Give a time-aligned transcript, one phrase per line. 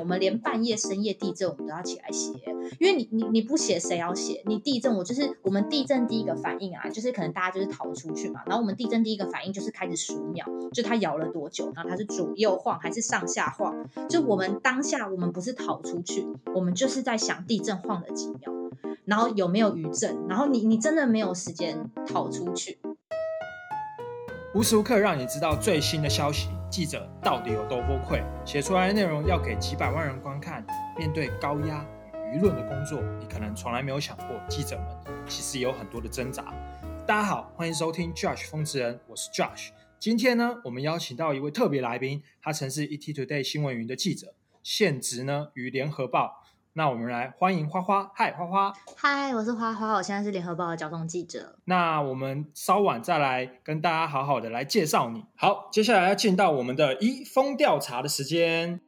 [0.00, 2.32] 我们连半夜深夜地震我们都要起来写，
[2.78, 4.42] 因为你你你不写谁要写？
[4.46, 13.88] 你地震我就是我们地震第一个反应啊，就是可能大家就是逃出去嘛，然后我们地震第一个反应就是开始数秒，就它摇了多久，然后它是左右晃还是上下晃？
[14.08, 18.52] 就我们当下我们不是逃出去，我们就是在想地震晃了几秒，
[19.04, 22.78] 然后有没有余震，然后你你真的没有时间逃出去。
[24.54, 28.22] 无时无刻让你知道最新的消息，记者到底有多崩溃？
[28.44, 30.64] 写出来的内容要给几百万人观看，
[30.98, 34.86] 面对高压与舆论的工作，你可能从来没有想过，记者们
[35.26, 36.44] 其实有很多的挣扎。
[37.06, 39.70] 大家好，欢迎收听 Josh 风之人，我是 Josh。
[39.98, 46.44] 今天呢，我们邀请到一位特别来宾，他曾是 ETtoday 新闻云的记者，现职呢于联合报。
[46.78, 51.56] 那我们来欢迎花花，嗨，花花，嗨，我是花花，我现在是联合报的交通记者。
[51.64, 55.24] 那我们稍晚再来跟大家好好的来介绍你。
[55.34, 58.80] 好，接下来要进到我们的一封调查的时间。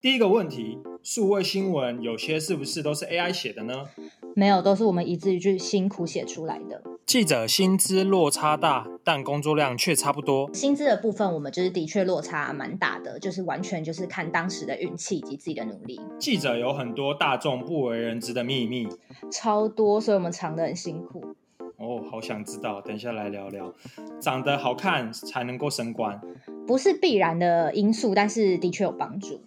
[0.00, 3.86] 第一个问题，数位新闻有些是不是都是 AI 写的呢？
[4.34, 6.82] 没有，都是我们一字一句辛苦写出来的。
[7.08, 10.52] 记者薪资落差大，但工作量却差不多。
[10.52, 15.98] 薪资的部分，我们就是的确落差蛮大的，就是完全就是看当时的运气以及自己的努力。
[16.18, 18.86] 记者有很多大众不为人知的秘密，
[19.32, 21.34] 超多，所以我们藏得很辛苦。
[21.78, 23.72] 哦，好想知道，等一下来聊聊。
[24.20, 26.20] 长得好看才能够升官，
[26.66, 29.40] 不是必然的因素，但是的确有帮助。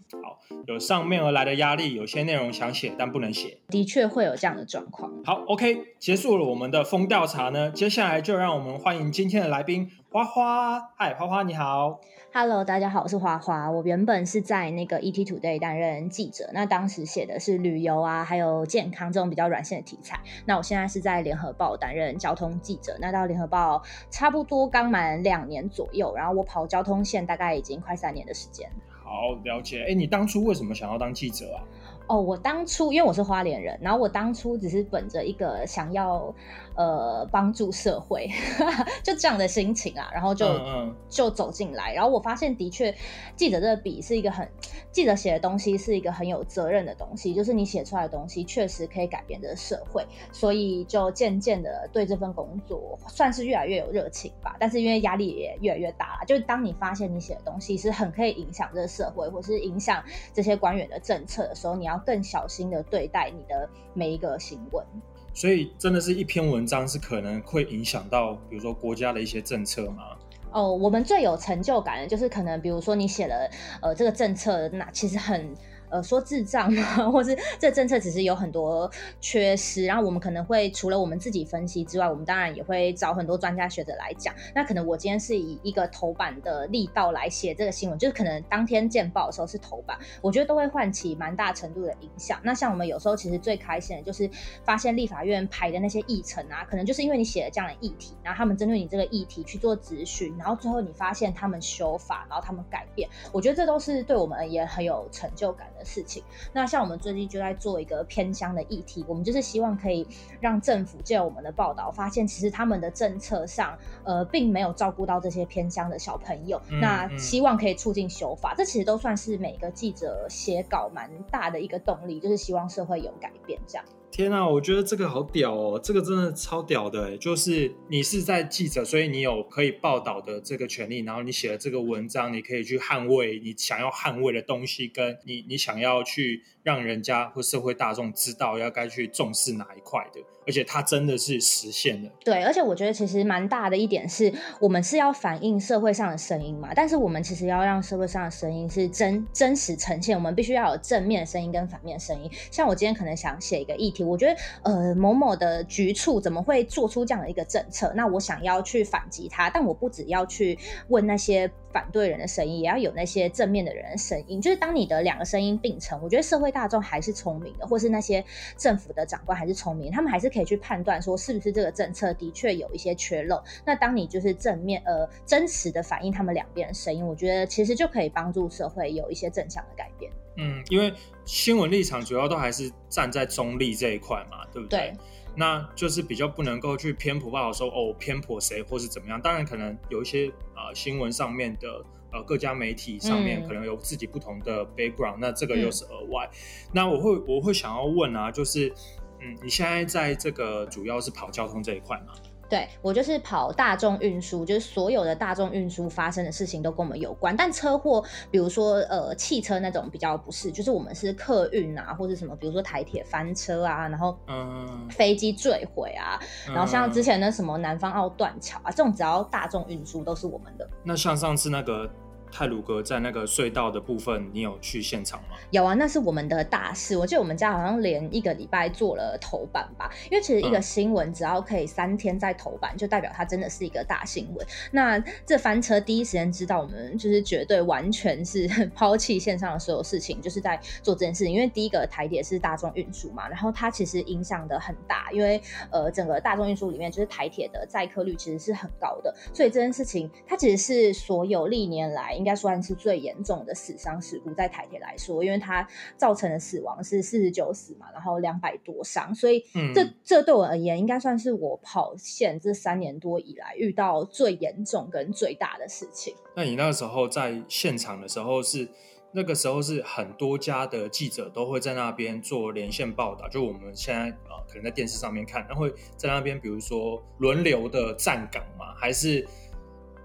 [0.52, 5.12] 好，有上面而来的压力，有些内容想写但不能写，的确会有这样的状况。
[5.24, 10.80] 好，OK，结束了我们的风调查呢，接下来就让我们欢迎今天的来宾花花。
[10.98, 12.02] 嗨，花花你好。
[12.34, 13.70] Hello，大家好，我是花花。
[13.70, 20.18] 我原本是在那个 ETtoday 担任记者，那当时写的是旅游啊，还有健康这种比较软性的题材。
[20.46, 28.70] 那我现在是在联合报担任交通记者，那到联合报差不多刚满两年左右，然后我跑交通线大概已经快三年的时间。
[29.12, 29.86] 好，了解。
[29.90, 31.60] 哎，你当初为什么想要当记者啊？
[32.08, 36.34] 哦，我当初因为我是花莲人，然后我当初只是本着一个想要
[36.82, 38.28] 呃帮助社会
[39.04, 42.94] 就这样的心情啊，然后就、嗯嗯就走进来，然后我发现的确
[43.36, 44.48] 记者这笔是一个很
[44.92, 54.56] 记者写的东西是一个很有责任的东西，就是你写出来的东西确实可以改变这个社会，所以就渐渐的对这份工作算是越来越有热情吧。
[54.60, 60.04] 但是因为压力也越来越大了，就是当你发现你写的东西是很可以影响这个社会，或是影响
[60.34, 64.86] 这些官员的政策的时候，你要更小心的对待你的每一个行文。
[65.34, 70.04] 所以真的是一篇文章是可能会影响到，比如说国家的一些政策吗？
[70.52, 73.50] 哦，我们最有成就感的就是可能，比如说你写了
[73.82, 75.54] 呃这个政策，那其实很。
[75.92, 77.12] 呃，说智障吗？
[77.12, 84.34] 或是这政策其实有很多缺失，然后我们可能会除了我们自己分析之外，我们当然也会找很多专家学者来讲。
[84.56, 92.40] 那可能我今天是以一个头版的力道来写这个新闻，就是可能当天见报的时候是头版，我觉得都会唤起蛮大程度的影响。
[92.44, 94.30] 那像我们有时候其实最开心的就是
[94.64, 106.24] 发现立法院排的那些议程啊，可能就是因为你写了这样的议题，然后他们针对你这个议题去做咨询，然后最后你发现他们修法，然后他们改变，我觉得这都是对我们而言很有成就感的事情。
[106.54, 110.08] 那像我们最近就在做一个偏乡的议题，我们就是希望可以
[110.40, 116.62] 让政府借我们的报道，发现其实他们的政策上，呃，并没有照顾到这些偏乡的小朋友。
[116.70, 123.86] 嗯那嗯希望可以促进修法，这其实都算是每个记者写稿蛮大的一个动力，就是希望社会有改变这样。
[124.12, 127.18] 天啊，我觉得这个好屌哦，这个真的超屌的。
[127.18, 142.10] 就是你是在记者，所以你有可以报道的这个权利，然后你写了这个文章，你可以去捍卫你想要捍卫的东西，跟你你想要去让人家或社会大众知道要该去重视哪一块的，而且它真的是实现了。
[142.24, 152.30] 对，而且我觉得其实蛮大的一点是，我们是要反映社会上的声音嘛，但是我们其实要让社会上的声音是真真实呈现，我们必须要有正面的声音跟反面的声音。
[152.50, 160.58] 像我今天可能想写一个议题，我觉得呃某某的局处怎么会做出这样的一个政策，那我想要去反击他，但我不只要去
[160.88, 164.42] 问那些反对人的声音，也要有那些正面的人的声音。
[164.42, 168.24] 就是当你的两个声音并存，我觉得社会大众还是聪明的，或是那些
[168.58, 173.42] 政府的长官还是聪明，他们还是可以去判断说是不是这个政策的确有一些缺漏。
[173.66, 180.12] 那当你就是正面呃真实的反映他们两边的声音，我觉得其实就可以帮助社会有一些正向的改变。
[180.38, 180.94] 嗯，因为
[181.26, 184.80] 新闻立场主要都还是站在中立这一块嘛，对不对？
[184.80, 184.94] 对
[185.36, 189.22] 那就是比较不能够去偏颇报道说哦偏颇谁或是怎么样。
[189.22, 196.30] 当然，可能有一些呃新闻上面的呃各家媒体上面嗯可能有自己不同的 background，、那这个又是额外。
[196.74, 198.74] 那我会我会想要问啊，就是
[199.22, 202.14] 嗯，你现在在这个主要是跑交通这一块嘛？
[202.52, 207.34] 对我就是跑大众运输，就是所有的大众运输发生的事情都跟我们有关。
[207.34, 220.70] 但车祸，比如说呃汽车那种比较不是，就是我们是客运啊，或者什么，比如说台铁翻车啊，然后嗯，飞机坠毁啊，然后像之前的什么南方澳断桥啊，这种只要大众运输都是我们的。
[220.84, 221.90] 那像上次那个。
[222.32, 225.36] 泰鲁格在那个隧道的部分，你有去现场吗？
[225.52, 226.98] 有啊，那是我们的大事。
[226.98, 234.48] 我记得我们家好像连一个礼拜做了头版吧，因为其实一个新闻只要可以三天在头版，就代表它真的是一个大新闻。
[234.72, 241.34] 那这翻车第一时间知道，我们就是绝对完全是 抛弃线上的所有事情，就是在做这件事情。
[241.34, 252.21] 因为第一个台铁是大众运输嘛，然后它其实影响的很大，因为呃整个大众运输里面就是台铁的载客率其实是很高的，所以这件事情它其实是所有历年来。
[252.22, 266.14] 应该算是最严重的死伤事故，在台铁来说，因为它造成的死亡是四十九死嘛，然后两百多伤，所以这这对我而言，应该算是我跑线这三年多以来遇到最严重跟最大的事情。
[266.36, 268.68] 那你那个时候在现场的时候，是
[269.14, 279.28] 那个时候是很多家的记者都会在那边做连线报道，就我们现在啊，可能在电视上面看，然后在那边，比如说轮流的站岗嘛，还是？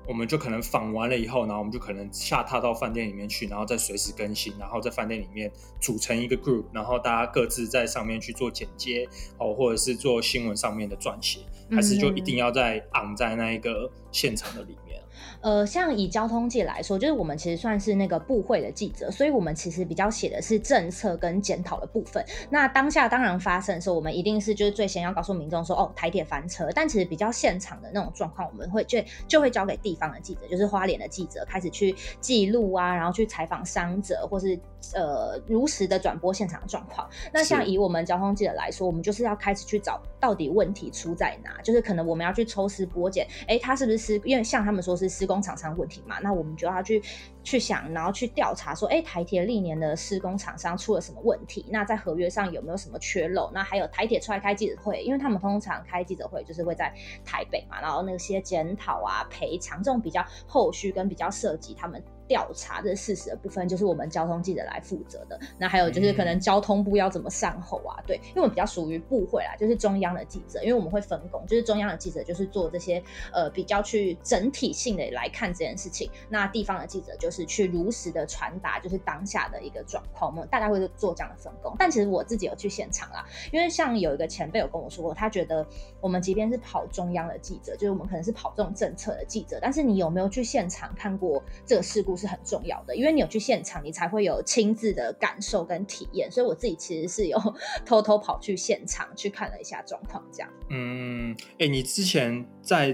[0.09, 5.51] 我们就可能访完了以后，然后我们就可能下榻到饭店里面去，然后再随时更新，然后在饭店里面
[5.81, 9.09] 组成一个 group，然后大家各自在上面去做剪接
[9.39, 15.03] 哦，或者是做新闻上面的撰写，还是就一定要在昂在那一个现场的里面。
[15.41, 22.25] 呃，像以交通界来说，就是我们其实算是那个部会的记者，所以我们其实比较写的是政策跟检讨的部分。
[22.51, 26.69] 那当下当然发生的时候，我们一定是就是最先要告诉民众说，哦，台铁翻车。
[26.75, 34.59] 但其实比较现场的那种状况，我们会就就会交给地方的记者，就是花莲的记者开始去记录啊，然后去采访伤者，或是
[34.95, 37.09] 呃如实的转播现场的状况。
[37.33, 44.21] 那像以我们交通记者来说，我们就是要开始去找到底问题出在哪，就是可能我们要去抽丝剥茧，哎，他是不是施？
[44.25, 45.07] 因为像他们说是。
[45.27, 47.03] 工厂商问题嘛，那我们就要去
[47.43, 51.67] 去想，然后去调查说，哎，台铁历年的施工厂商出了什么问题？
[51.69, 53.51] 那在合约上有没有什么缺漏？
[53.53, 56.93] 那还有台铁出来开记者会，因为他们通常开记者会就是会在
[57.25, 62.03] 台北嘛，然后那些检讨啊、赔偿这种比较后续跟比较涉及他们。
[62.29, 65.39] 调查这事实的部分，就是我们交通记者来负责的。
[65.59, 68.03] 那还有就是可能交通部要怎么善后啊？
[68.07, 73.03] 对，因为我们比较属于部会啦，就是中央的记者，因为我们会分工，就是中央的记者就是做这些
[73.33, 81.75] 呃比较去整体性的来看这件事情，那地方的记者就是去如实的传达就是当下的一个状况，我们大概会做这样的分工。
[81.79, 85.65] 但其实我自己有去现场啦，因为像有一个前辈有跟我说过，他觉得
[86.01, 92.16] 我们即便是跑中央的记者，就是我们可能是跑这种政策的记者，但是你有没有去现场看过这个事故？
[92.17, 96.31] 是很重要的，因为你有去现场，你才会有亲自的感受跟体验。
[96.31, 97.39] 所以我自己其实是有
[97.85, 100.51] 偷偷跑去现场去看了一下状况，这样。
[100.71, 102.93] 嗯，哎，你之前在，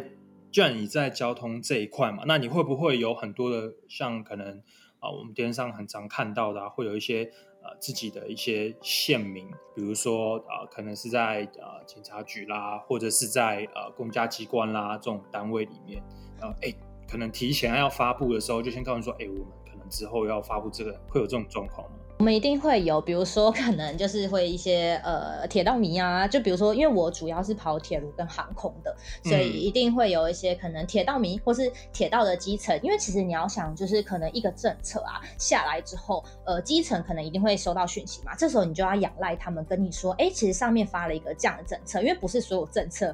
[0.50, 4.62] 既然你在交通这一块嘛，那你会不会有很多的像可能
[4.98, 7.24] 啊，我们电视上很常看到的，啊会有一些
[7.62, 16.02] 呃自己的一些县名，比如说啊，可能是在呃警察局啦，或者是在呃公家机关啦这种单位里面，
[16.40, 16.74] 然后哎。
[17.10, 21.96] 可能提前要发布的时候，就先告诉说，哎，我们可能之后要发布这个，会有这种状况吗？
[22.18, 43.12] 我们一定会有，比如说可能就是会一些呃铁道迷啊，就比如说，因为我主要是跑铁路跟航空的，所以一定会有一些可能铁道迷或是铁道的基层，因为其实你要想，就是可能一个政策啊下来之后，呃，基层可能一定会收到讯息嘛，这时候你就要仰赖他们跟你说，哎，其实上面发了一个这样的政策，因为不是所有政策。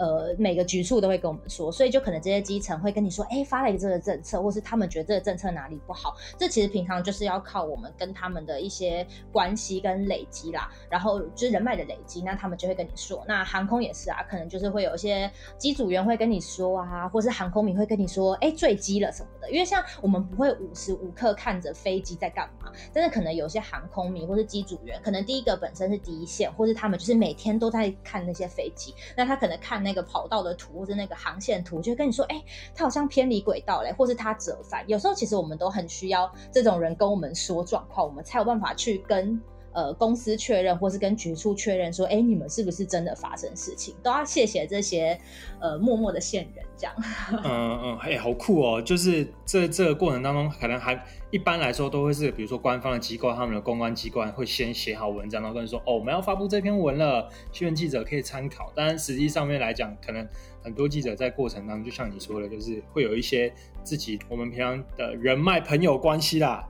[0.00, 13.22] 呃，每个局处都会跟我们说，所以就可能这些基层会跟你说，哎，发了一个这个政策，或是他们觉得这个政策哪里不好，这其实平常就是要靠我们跟他们的一些关系跟累积啦，然后就是人脉的累积，那他们就会跟你说。
[13.28, 19.50] 那航空也是啊，可能就是会有一些机组员会跟你说啊，或是航空迷会跟你说，哎，坠机了什么的。
[19.50, 29.89] 因为像我们不会无时无刻看着飞机在干嘛，但是可能有些航空迷或是机组员，可能第一个本身是第一线，或是他们就是每天都在看那些飞机，那他可能看那。
[29.90, 32.40] 那个跑道的图或者那个航线图，就跟你说，哎，
[32.72, 34.84] 他好像偏离轨道嘞，或是他折返。
[34.88, 39.40] 有时候其实我们都很需要这种人跟我们说状况，我们才有办法去跟
[39.72, 43.94] 呃公司确认，或是跟局处确认说，哎，你们是不是真的发生事情？
[44.02, 45.18] 都要谢谢这些
[45.60, 46.64] 呃默默的线人。
[46.80, 46.94] 这样，
[47.44, 48.80] 嗯嗯，哎，好酷哦！
[48.80, 50.98] 就是这这个过程当中，可能还
[51.30, 58.72] 一般来说都会是，比如说官方的机构，他们的公关机关会先写好文章，然后跟你说，哦，我们要发布这篇文了，新闻记者可以参考。
[58.74, 60.26] 但实际上面来讲，可能
[60.64, 63.52] 很多记者在过程当中，就像你说的，就是会有一些
[63.84, 66.66] 自己我们平常的人脉、朋友关系啦，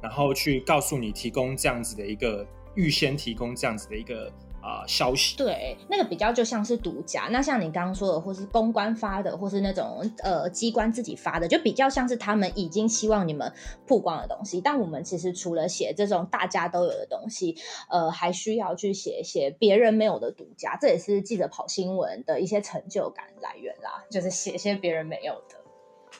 [0.00, 4.32] 然后去告诉你，提供这样子的一个预先提供这样子的一个。
[4.66, 5.36] 啊消息。
[5.36, 7.28] 对，那个比较就像是独家。
[7.30, 13.52] 那像你刚刚说的，或是公关发的，或是那种呃机关自己发的，就比较像是他们已经希望你们
[13.86, 14.60] 曝光的东西。
[14.60, 17.54] 但我们其实除了写这种大家都有的东西，
[17.88, 20.76] 呃，还需要去写一些别人没有的独家。
[20.80, 25.54] 这也是记者跑新闻的一些成就感来源啦，就是写一些别人没有的。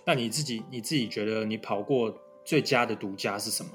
[0.04, 2.14] 那你自己你自己觉得你跑过
[2.46, 3.72] 最佳的独家是什么？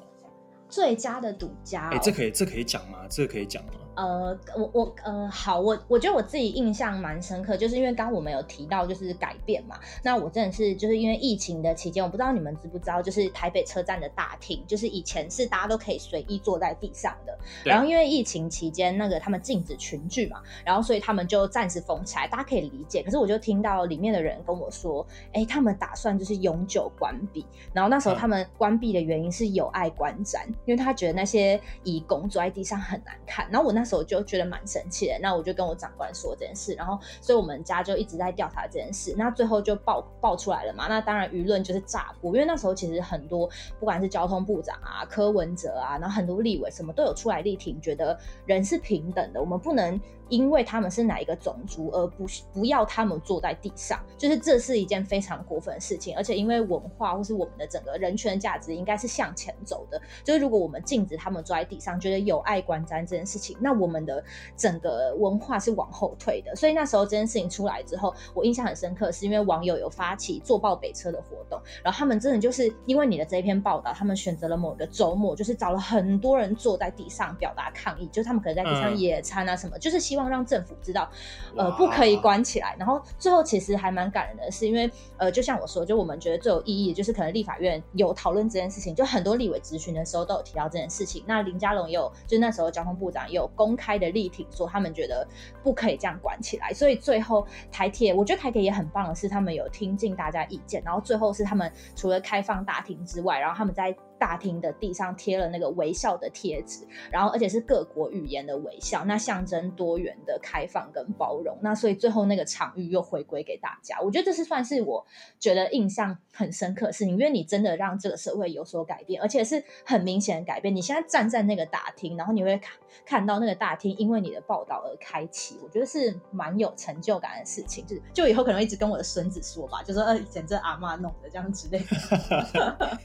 [0.70, 3.06] 最佳的独家，哎，这可以这可以讲吗？
[3.10, 3.74] 这可以讲吗？
[3.96, 23.04] 呃，我我呃，好，我我觉得我自己印象蛮深刻，就是因为刚刚我们有提到就是改变嘛，那我真的是就是因为疫情的期间，我不知道你们知不知道，就是台北车站的大厅，就是以前是大家都可以随意坐在地上的，然后因为疫情期间那个他们禁止群聚嘛，然后所以他们就暂时封起来，大家可以理解。
[23.04, 33.81] 可是我就听到里面的人跟我说，哎，他们打算就是永久关闭，然后那时候他们关闭的原因是有碍观瞻，因为他觉得那些义工坐在地上很难看，然后我那。
[33.82, 50.00] 那时候就觉得蛮生气的，那我就跟我长官说这件事，然后所以我们家就一直在调查这件事，那最后就爆爆出来了嘛，那当然舆论就是炸锅，因为那时候其实很多不管是交通部长啊、柯文哲啊，然后很多立委什么都有出来力挺，觉得人是平等的，我们不能。
[50.32, 56.16] 因为他们是哪一个种族，而不不要他们坐在地上，就是这是一件非常过分的事情。
[56.16, 64.24] 而且因为文化或是我们的整个人权价值应该是向前走的，就是如果我们禁止他们坐在地上，觉得有碍观瞻这件事情，那我们的
[64.56, 66.56] 整个文化是往后退的。
[66.56, 80.21] 所以那时候这件事情出来之后，我印象很深刻，是因为网友有发起坐爆北车的活动，然后他们真的就是因为你的这一篇报道，他们选择了某个周末，就是找了很多人坐在地上表达抗议，就是他们可能在地上野餐啊什么，就是希望。
[80.30, 81.10] 让政府知道，
[81.56, 82.76] 呃，不可以关起来。
[82.78, 91.24] 然后最后其实还蛮感人的，是因为呃，就像我说，就我们觉得最有意义，就是可能立法院有讨论这件事情，就很多立委咨询的时候都有提到这件事情。
[91.28, 95.28] 那林佳龙也有，就那时候交通部长也有公开的力挺，说他们觉得
[95.64, 96.74] 不可以这样关起来。
[96.74, 103.96] 所以最后台铁，我觉得台铁也很棒的是，他们有听进大家意见，然后最后是他们除了开放大厅之外，然后他们在。
[104.22, 111.58] 大厅的地上贴了那个微笑的贴纸，然后而且是各国语言的微笑，那象征多元的开放跟包容。
[111.64, 115.04] 那所以最后那个场域又回归给大家，我觉得这是算是我
[115.40, 120.76] 觉得印象很深刻的事情，因为你真的让这个社会有所改变，而且是很明显的改变。
[120.76, 122.72] 你现在站在那个大厅，然后你会看
[123.06, 127.86] 看到那个大厅因为你的报道而开启，我觉得是蛮有成就感的事情。
[127.86, 132.78] 就是就以后可能一直跟我的孙子说吧，就说呃以前这阿妈弄的这样之类的。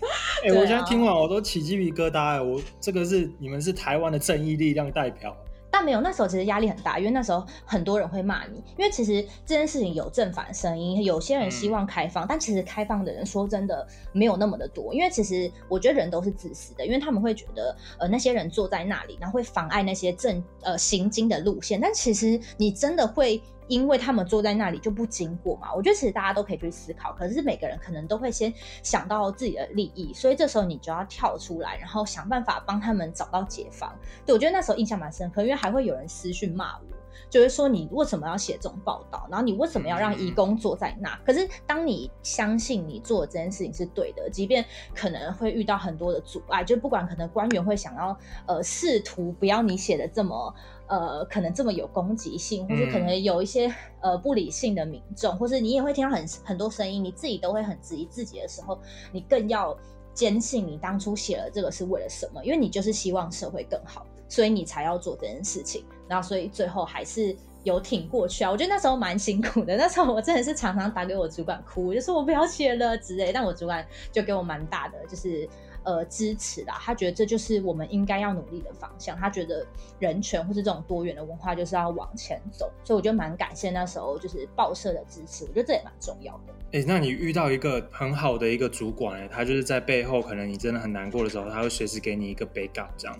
[0.45, 1.17] 哎，我现在听完。
[1.17, 2.41] 我都起鸡皮疙瘩哎！
[2.41, 5.35] 我这个是你们是台湾的正义力量代表，
[5.77, 23.43] 但没有那时候其实压力很大，因为那时候很多人会骂你，因为其实这件事情有正反声音，有些人希望开放，但其实开放的人说真的没有那么的多，因为其实我觉得人都是自私的，因为他们会觉得呃那些人坐在那里，然后会妨碍那些正呃行经的路线，但其实你真的会。
[23.69, 33.93] 因为他们坐在那里就不经过嘛，我觉得其实大家都可以去思考，可是每个人可能都会先想到自己的利益，所以这时候你就要跳出来，然后想办法帮他们找到解放。
[34.25, 36.85] 对我觉得那时候印象蛮深刻，因为还会有人私讯骂我，
[37.29, 41.15] 就是说你为什么要写这种报道，然后你为什么要让义工坐在那？
[41.25, 44.65] 可是当你相信你做这件事情是对的，即便
[44.95, 48.17] 可能会遇到很多的阻碍，就不管可能官员会想要
[48.47, 50.55] 呃试图不要你写的这么。
[50.89, 53.69] 呃，可能这么有攻击性，或是可能有一些
[54.01, 58.79] 呃不理性的民众，或是你也会听到很很多声音，你自己都会很质疑自己的时候，
[59.11, 59.77] 你更要
[60.15, 65.85] 坚信你当初写了这个是为了什么，因为你就是希望社会更好，所以你才要做这件事情。
[66.09, 68.51] 然后，所以最后还是有挺过去啊。
[68.51, 75.49] 我觉得那时候蛮辛苦的， 那时候我真的是常常打给我主管哭，就说我不要写了之类，但我主管就给我蛮大的就是。
[75.87, 79.17] 呃，支持啦，他觉得这就是我们应该要努力的方向。
[79.17, 79.65] 他觉得
[80.01, 85.45] 人权或是这种多元的文化就是要往前走，所以我觉得蛮感谢那时候就是报社的支持。
[85.45, 86.53] 我觉得这也蛮重要的。
[86.73, 93.17] 哎，那你遇到一个很好的一个主管，他就是在背后，可能你真的很难过的时候，他会随时给你一个背稿这样。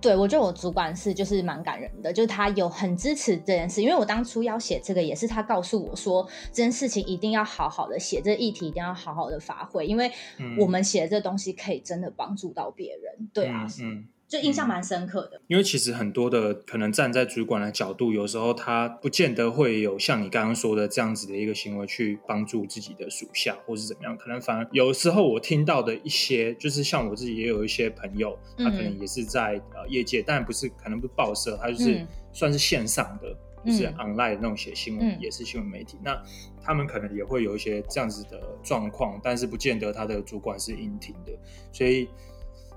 [0.00, 10.10] 对，我觉得我主管是就是蛮感人的，就是他有很支持这件事，因为我当初要写这个，也是他告诉我说这件事情一定要好好的写，这议题一定要好好的发挥，因为
[10.58, 13.28] 我们写的这东西可以真的帮助到别人。
[13.32, 14.06] 对啊，嗯。
[14.28, 24.14] 就印象蛮深刻的，因为其实很多的可能站在主管的角度，有时候他不见得会有像你刚刚说的这样子的一个行为去帮助自己的属下，或是怎么样。
[24.18, 35.96] 可能反而有时候我听到的一些，就是像我自己也有一些朋友，他可能也是在呃业界，但不是可能不是报社，他就是算是线上的，就是 online 那种写新闻，也是新闻媒体。
[36.04, 36.22] 那
[36.62, 41.32] 他们可能也会有一些这样子的状况，但是不见得他的主管是应听的，
[41.72, 42.06] 所以。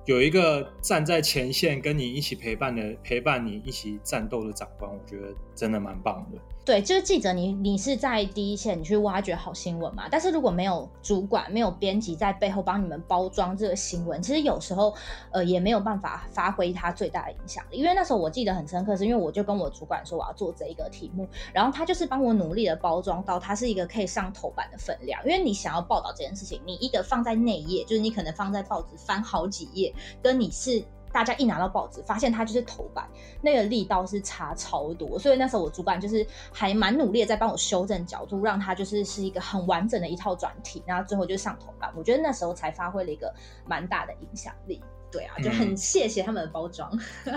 [0.05, 6.39] 有一个站在前线跟你一起陪伴的陪伴你一起战斗的长官，我觉得真的蛮棒的。
[6.65, 10.07] 对，就是记者，你你是在第一线，你去挖掘好新闻嘛。
[10.09, 14.91] 但是如果没有主管、没有编辑在背后帮你们包装这个新闻，其实有时候
[15.29, 17.77] 呃也没有办法发挥它最大的影响力。
[17.77, 25.21] 因为那时候我记得很深刻，是因为我就跟我主管说我要做这一个题目，然后他就是帮我努力的包装到它是一个可以上头版的分量。
[25.23, 30.83] 因为你想要报道这件事情，你一个放在内页，就是你可能放在报纸翻好几页，跟你是。
[31.11, 33.07] 大家一拿到报纸，发现它就是头版，
[33.41, 41.91] 那个力道是差超多，所以那时候我主管就是还蛮努力的在帮我修正角度，让它就是是一个很完整的一套专题，然后最后就上头版。
[41.95, 43.33] 我觉得那时候才发挥了一个
[43.67, 44.81] 蛮大的影响力。
[45.11, 46.89] 对啊，就很谢谢他们的包装。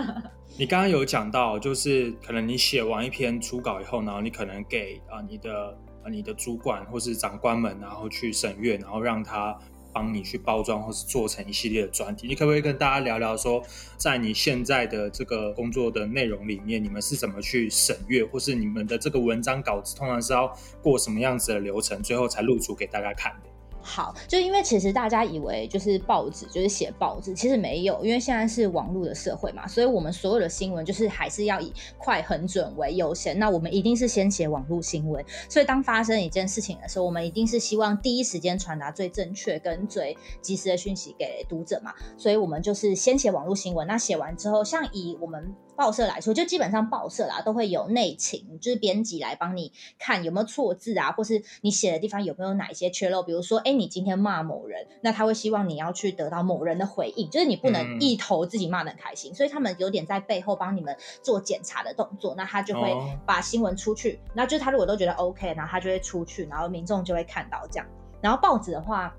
[0.57, 9.57] 你刚刚有讲到，就是可能你写完一篇初稿以后，然后你可能给啊你的啊你的主管或是长官们，然后去审阅，然后让他。
[9.95, 13.63] 帮你去包装，或是做成一系列的专题，你可不可以跟大家聊聊说，
[13.95, 23.54] 在你现在的这个工作的内容里面，你们是怎么去审阅，或是你们的这个文章稿子通常是要过什么样子的流程，最后才露出给大家看的？
[23.87, 33.37] 好，就因为其实大家以为就是报纸就是写报纸，其实没有，因为现在是网络的社会嘛，所以我们所有的新闻就是还是要以快、很准为优先。
[33.37, 43.85] 那我们一定是先写网络新闻，所以当发生一件事情的时候，我们一定是希望第一时间传达最正确跟最及时的讯息给读者嘛，所以我们就是先写网络新闻。
[43.85, 45.53] 那写完之后，像以我们。
[45.75, 53.21] 报社来说，就基本上报社啦都会有内勤，就是编辑来帮你看有没有错字啊，或是你写的地方有没有哪一些缺漏。
[53.21, 59.33] 比如说，哎，你今天骂某人，那他会希望你要去得到某人的回应，就是你不能一头自己骂的很开心。
[59.35, 64.19] 所以他们有点在背后帮你们做检查的动作，那他就会把新闻出去。
[64.33, 67.87] 那就是他如果都觉得 OK，然后他就会出去，然后民众就会看到这样。
[68.21, 69.13] 然后报纸的话。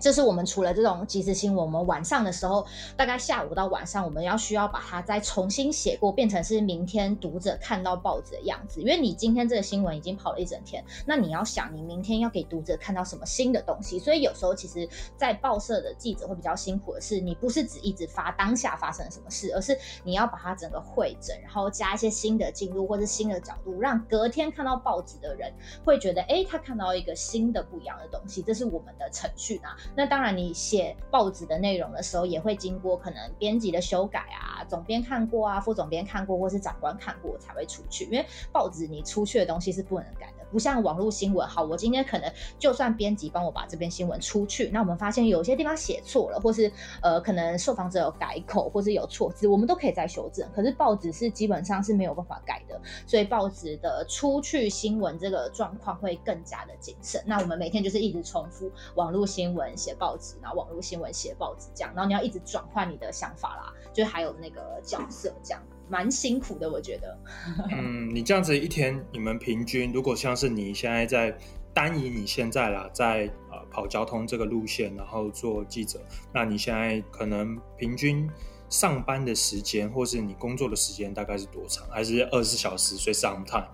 [0.00, 2.66] 这是我们除了这种即时新闻，我们晚上的时候，
[2.96, 8.80] 大概下午到晚上，我们要需要把它再重新写过，变成是明天读者看到报纸的样子。
[8.80, 13.98] 因为你今天这个新闻已经跑了一整天，那你要想你明天要给读者看到什么新的东西。
[13.98, 25.52] 所以有时候其实，在报社的记者会比较辛苦的是，你不是只一直发当下发生了什么事，而是你要把它整个会诊，然后加一些新的进入或者新的角度，让隔天看到报纸的人
[25.84, 28.40] 会觉得，哎，他看到一个新的不一样的东西。
[28.40, 29.68] 这是我们的程序呢。
[29.96, 38.04] 那当然，你写报纸的内容的时候，也会经过可能编辑的修改啊，总编看过啊，副总编看过，或是长官看过才会出去。
[38.04, 41.46] 因为报纸你出去的东西是不能改的，不像网络新闻。
[41.46, 46.70] 好，我今天可能就算编辑帮我把这篇新闻出去，那我们发现有些地方写错了，或是
[47.02, 50.48] 呃可能受访者有改口，或是有错字，我们都可以再修正。
[50.54, 57.22] 可是报纸是基本上是没有办法改的，所以报纸的出去新闻这个状况会更加的谨慎。
[57.26, 60.30] 那我们每天就是一直重复网络新闻写报纸。
[60.40, 67.18] 然后网络新闻写报纸这样，然后你要一直转换你的想法啦，就还有那个角色这样，蛮辛苦的，我觉得。
[67.72, 71.36] 嗯，你这样子一天，你们平均如果像是你现在在
[71.74, 76.00] 单以你现在啦，在呃跑交通这个路线，然后做记者，
[76.32, 78.28] 那你现在可能平均
[78.68, 81.86] 上班的时间，或是你工作的时间大概是多长？
[81.90, 83.66] 还是二十四小时随时 on time？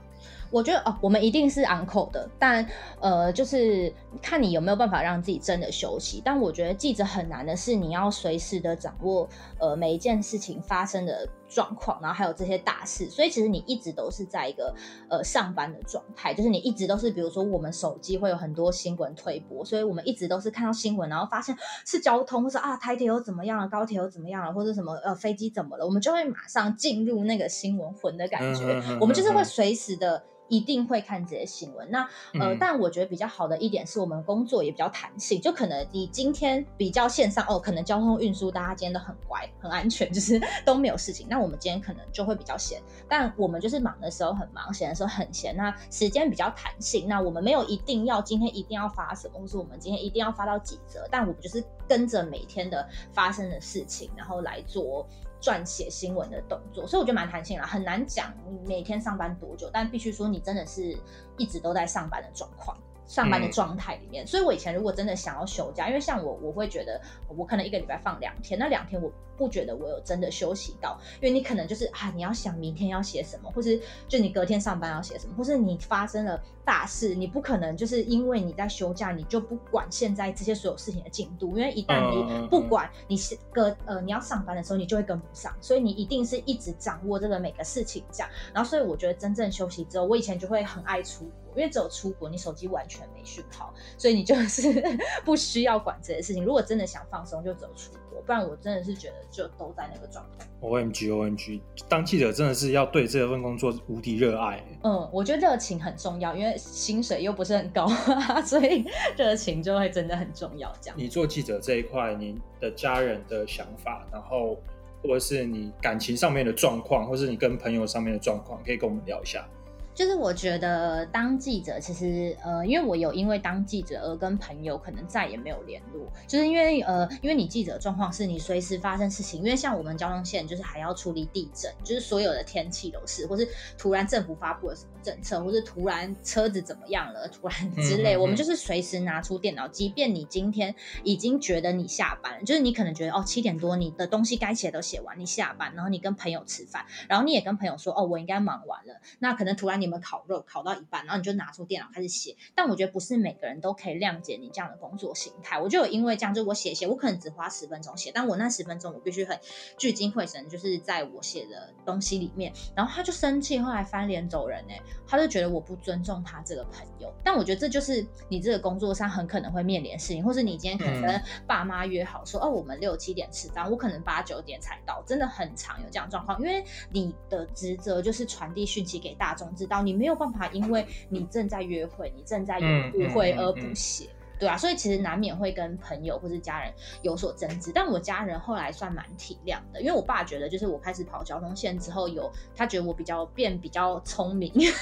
[0.49, 2.65] 我觉得哦，我们一定是 uncle 的，但
[3.01, 6.23] 呃，就是看你有没有办法让自己真的休息。
[6.25, 13.09] 但我觉得记者很难的是，你要随时的掌握呃每一件事情发生的状况，然后还有这些大事。
[13.09, 14.75] 所以其实你一直都是在一个
[15.09, 28.83] 呃上班的状态，就是你一直都是，比如说我们手机会有很多新闻推播，所以我们一直都是看到新闻，然后发现是交通，或是啊台铁又怎么样了，高铁又怎么样了，或者什么呃飞机怎么了，我们就会马上进入那个新闻魂的感觉。
[29.01, 30.23] 我们就是会随时的。
[30.49, 31.91] 一定会看这些新闻。
[31.91, 32.09] 那
[32.41, 41.27] 呃，但我觉得比较好的一点是我们工作也比较弹性，就可能你今天比较线上哦，可能交通运输大家今天都很乖、很安全，就是 都没有事情。
[41.29, 45.57] 那我们今天可能就会比较闲，但我们就是忙的时候很忙，闲的时候很闲。
[45.57, 55.07] 那时间比较弹性，那我们没有一定要今天一定要发什么，或是我们今天一定要发到几折，但我们就是跟着每天的发生的事情，然后来做。
[55.41, 60.99] 撰写新闻的动作，所以我觉得蛮弹性啦，很难讲你每天上班多久，但必须说你真的是
[61.37, 62.77] 一直都在上班的状况。
[63.07, 91.31] 上班的状态里面，所以我以前如果真的想要休假，因为像我，我会觉得我可能一个礼拜放两天，那两天我不觉得我有真的休息到，因为你可能就是啊，你要想明天要写什么，或是就你隔天上班要写什么，或是你发生了大事，你不可能就是因为你在休假，你就不管现在这些所有事情的进度，因为一旦你不管你是隔呃你要上班的时候，你就会跟不上，所以你一定是一直掌握这个每个事情这样，然后所以我觉得真正休息之后，我以前就会很爱出。
[91.57, 96.45] 因为只有出国，你手机完全没讯号，所以你就是 不需要管这些事情。
[96.45, 100.47] 如果真的想放松，就走出国，不然我真的是觉得就都在那个状态。
[100.61, 104.63] O M G O M G，当记者真的是要对这份工作无敌热爱。
[104.83, 107.87] 嗯，我觉得热情很重要，因为薪水又不是很高，
[108.45, 108.85] 所以
[109.17, 110.73] 热情就会真的很重要。
[110.81, 114.57] 这样，你做记者这一块，你的家人的想法，然后。
[115.03, 119.47] 或者是你感情上面的状况，或是你跟朋友上面的状况，可以跟我们聊一下。
[119.97, 149.87] 就是我觉得当记者，其实呃，因为我有因为当记者而跟朋友可能再也没有联络，就是因为呃，因为你记者状况是你随时发生事情，因为像我们交通线就是还要处理地震，就是所有的天气都是，或是突然政府发布了什么政策，或是突然车子怎么样了， 突然之类，我们就是随时拿出电脑，即便你今天已经觉得你下班，就是你可能觉得哦七点多你的东西该写都写完，你下班，然后你跟朋友吃饭，然后你也跟朋友说哦我应该忙完了，那可能突然你。
[149.87, 152.35] 们烤肉烤到一半，然后你就拿出电脑开始写。
[152.57, 155.61] 但我觉得不是每个人都可以谅解你这样的工作形态。
[155.61, 159.39] 我就有因为这样，就我写写，我可能只花十分钟写，但我那十分钟我必须很
[159.79, 162.53] 聚精会神，就是在我写的东西里面。
[162.75, 167.13] 然后他就生气，后来翻脸走人哎，他就觉得我不尊重他这个朋友。
[167.25, 176.41] 但我觉得这就是你这个工作上很可能会面临的事情，或是你今天可能跟爸妈约好说哦，我们六七点吃饭，我可能八九点才到，真的很常有这样状况。
[176.41, 179.83] 因为你的职责就是传递讯息给大众知道。
[179.83, 184.09] 你没有办法，因为你正在约会，你正在约会而不写。
[184.39, 186.73] 对啊，所以其实难免会跟朋友或是家人
[187.03, 194.75] 有所争执，但我家人后来算蛮体谅的，因为我爸觉得就是我开始跑交通线之后，有他觉得我比较变比较聪明， 因为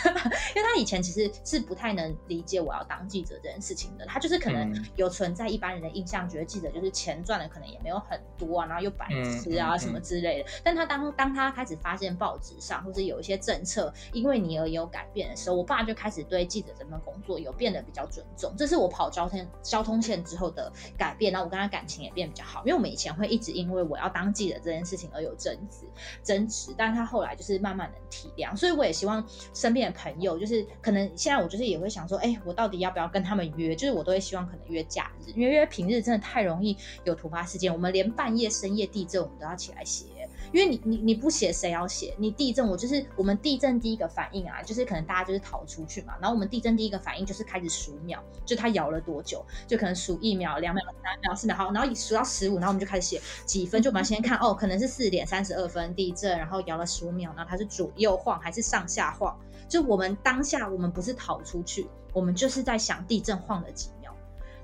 [0.63, 10.49] 他以前其实是不太能理解我要当记者这件事情的，他就是可能有存在一般人的印象，觉得记者就是钱赚的可能也没有很多啊，然后又白痴啊什么之类的。
[10.65, 18.53] 但他当当他开始发现报纸上或者有一些政策因为你而有改变的时候，我爸就开始对记者这份工作有变得比较尊重。
[18.57, 19.44] 这是我跑交通。
[19.63, 25.87] 交通线之后的改变，然后我跟他感情也变比较好，因为我们以前会一直因为我要当记者这件事情而有争执，
[26.23, 33.75] 争执，但他后来就是慢慢能体谅，所以我也希望身边的朋友，就是可能现在我就是也会想说，哎，我到底要不要跟他们约？
[33.75, 40.07] 就是我都会希望可能约假日，因为约平日真的太容易有突发事件，我们连半夜深夜地震我们都要起来写。
[40.53, 42.15] 因为你你你不写谁要写？
[42.19, 46.15] 你地震我就是我们地震第一个反应啊，就是可能大家就是逃出去嘛。
[46.21, 59.37] 然后我们地震第一个反应就是开始数秒，就它摇了多久，就可能数一秒、两秒、三秒、四秒，好，然后数到十五，然后我们就开始写几分，就我们先看哦，可能是四点三十二分地震，然后摇了十五秒，然后它是左右晃还是上下晃？
[59.69, 64.15] 就我们当下我们不是逃出去，我们就是在想地震晃了几秒，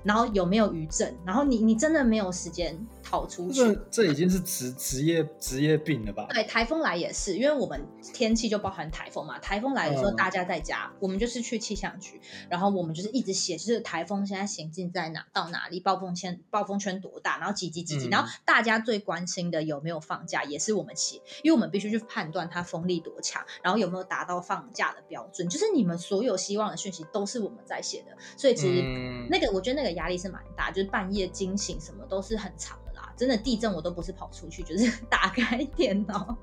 [0.03, 2.77] 然后有没有余震，然后你你真的没有时间。
[3.03, 6.27] 跑出去，这已经是职职业职业病了吧？
[6.29, 9.39] 对，台风来也是，因为我们天气就包含台风嘛。
[9.39, 28.83] 台风来的时候，大家在家，我们就是去气象局，然后我们就是一直写，就是台风现在行进在哪，到哪里，暴风圈暴风圈多大，然后几级几级，然后大家最关心的有没有放假，也是我们写，因为我们必须去判断它风力多强，然后有没有达到放假的标准，就是你们所有希望的讯息都是我们在写的，所以其实
[29.29, 32.91] 那个我觉得那个压力是蛮大，就是半夜惊醒什么都是很长的。
[33.21, 36.35] 真的地震我都不是跑出去，就是 打开电脑。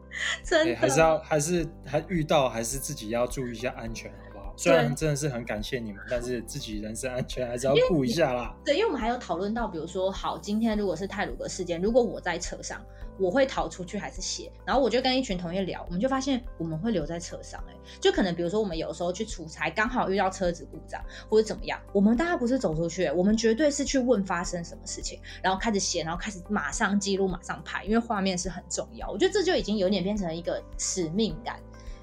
[0.44, 4.54] 真的还是要还是还遇到还是自己要注意一下安全，好不好？
[4.56, 8.54] 虽然真的是很感谢你们，但是自己人身安全还是要顾一下啦。
[8.64, 12.80] 对，因为我们还有讨论到，比如说，好，今天如果是泰鲁格事件，如果我在车上。
[13.18, 14.50] 我会逃出去还是写？
[14.64, 17.62] 然后我就跟一群同学聊，我们就发现我们会留在车上。
[17.68, 29.10] 哎，就可能比如说我们有时候去出差，刚好遇到车子故障或者怎么样，我们大家不是走出去，我们绝对是去问发生什么事情，然后开始写，然后开始马上记录，马上拍，因为画面是很重要。
[29.10, 31.58] 我觉得这就已经有点变成一个使命感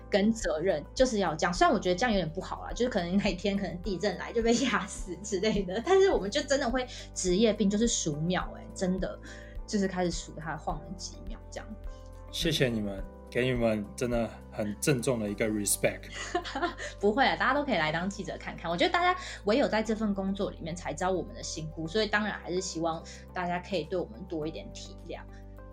[0.10, 1.54] 跟责任，就是要这样。
[1.54, 9.18] 虽然我觉得这样有点不好啊，就是可能哪天可能地震来就被 压死之类的，但是我们就真的会职业病，就是数秒，哎，真的。
[9.66, 11.68] 就是开始数它晃了几秒，这样。
[12.32, 16.10] 谢谢你们，给你们真的很郑重的一个 respect。
[17.00, 18.70] 不会啊，大家都可以来当记者看看。
[18.70, 23.02] 我觉得大家唯有在这份工作里面才知道我们的辛苦，所以当然还是希望
[23.34, 25.22] 大家可以对我们多一点体谅。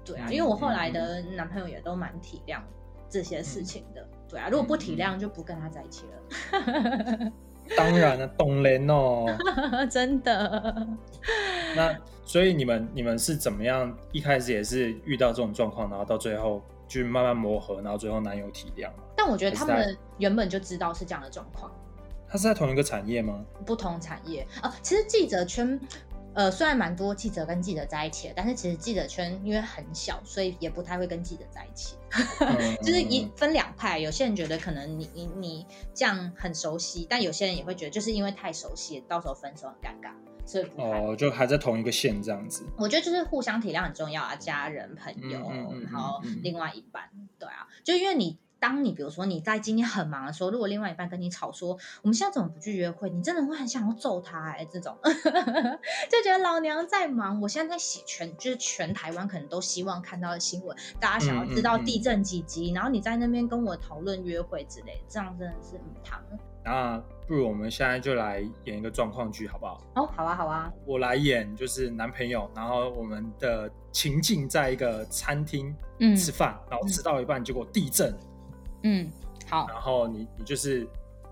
[0.05, 2.61] 对啊，因为我后来的男朋友也都蛮体谅
[3.09, 4.09] 这些事情的。
[4.29, 7.33] 对啊，如果不体谅，就不跟他在一起了。
[7.77, 9.27] 当然了，懂人哦，
[9.91, 10.87] 真的。
[11.75, 13.97] 那所以你们你们是怎么样？
[14.13, 21.71] 一开始也是遇到这种状况，然后到最后去慢慢磨合，然后最后男友体谅但我觉得他们原本就知道是这样的状况。
[22.29, 23.45] 他是在同一个产业吗？
[23.67, 24.75] 不同产业啊。
[24.83, 25.79] 其实记者圈
[26.35, 31.97] 呃，虽然蛮多记者跟记者在一起的，但是其实记者圈因为很小，所以也不太会跟记者在一起。
[32.83, 40.13] 就是一分两派，有些人觉得可能你你你这样很熟悉，但有些人也会觉得就是因为太熟悉，到时候分手很尴尬，
[40.47, 42.65] 所以哦，就还在同一个线这样子。
[42.77, 45.51] 我觉得就是互相体谅很重要啊，家人、朋友，
[45.85, 48.39] 然后另外一半，对啊，就因为你。
[48.63, 54.97] 当你比如说你在今天很忙的时候，如果另外一半跟你吵说我们现在怎么不去约会，你真的会很想要揍他哎，这种
[56.09, 66.23] 就觉得老娘在忙，我现在在写全就是全台湾可能都希望看到的新闻，大家想要知道地震几级，然后你在那边跟我讨论约会之类，这样真的是很糖。
[66.65, 66.97] 那
[67.27, 69.81] 不如我们现在就来演一个状况剧好不好？
[69.97, 75.75] 哦，好啊，好啊，我来演就是男朋友，然后我们的情境在一个餐厅
[76.17, 78.17] 吃饭，然后吃到一半结果地震。
[78.83, 79.11] 嗯，
[79.49, 79.67] 好。
[79.69, 80.87] 然后你你就是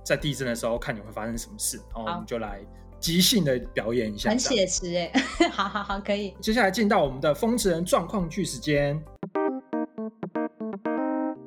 [0.05, 2.61] 在地震的时候看你会发生什么事，然后我们就来
[2.99, 5.13] 即兴的表演一下，很写实哎。
[5.51, 6.35] 好好好，可以。
[6.41, 9.03] 接下来进到我们的风驰人状况剧时间。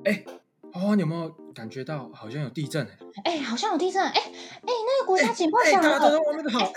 [0.06, 0.24] 哎，
[0.72, 2.86] 花花，你有没有感觉到好像有地震？
[2.86, 3.13] 哎，
[3.46, 4.02] 好像有地震！
[4.02, 4.22] 哎哎，
[4.66, 6.20] 那个国家警报响了！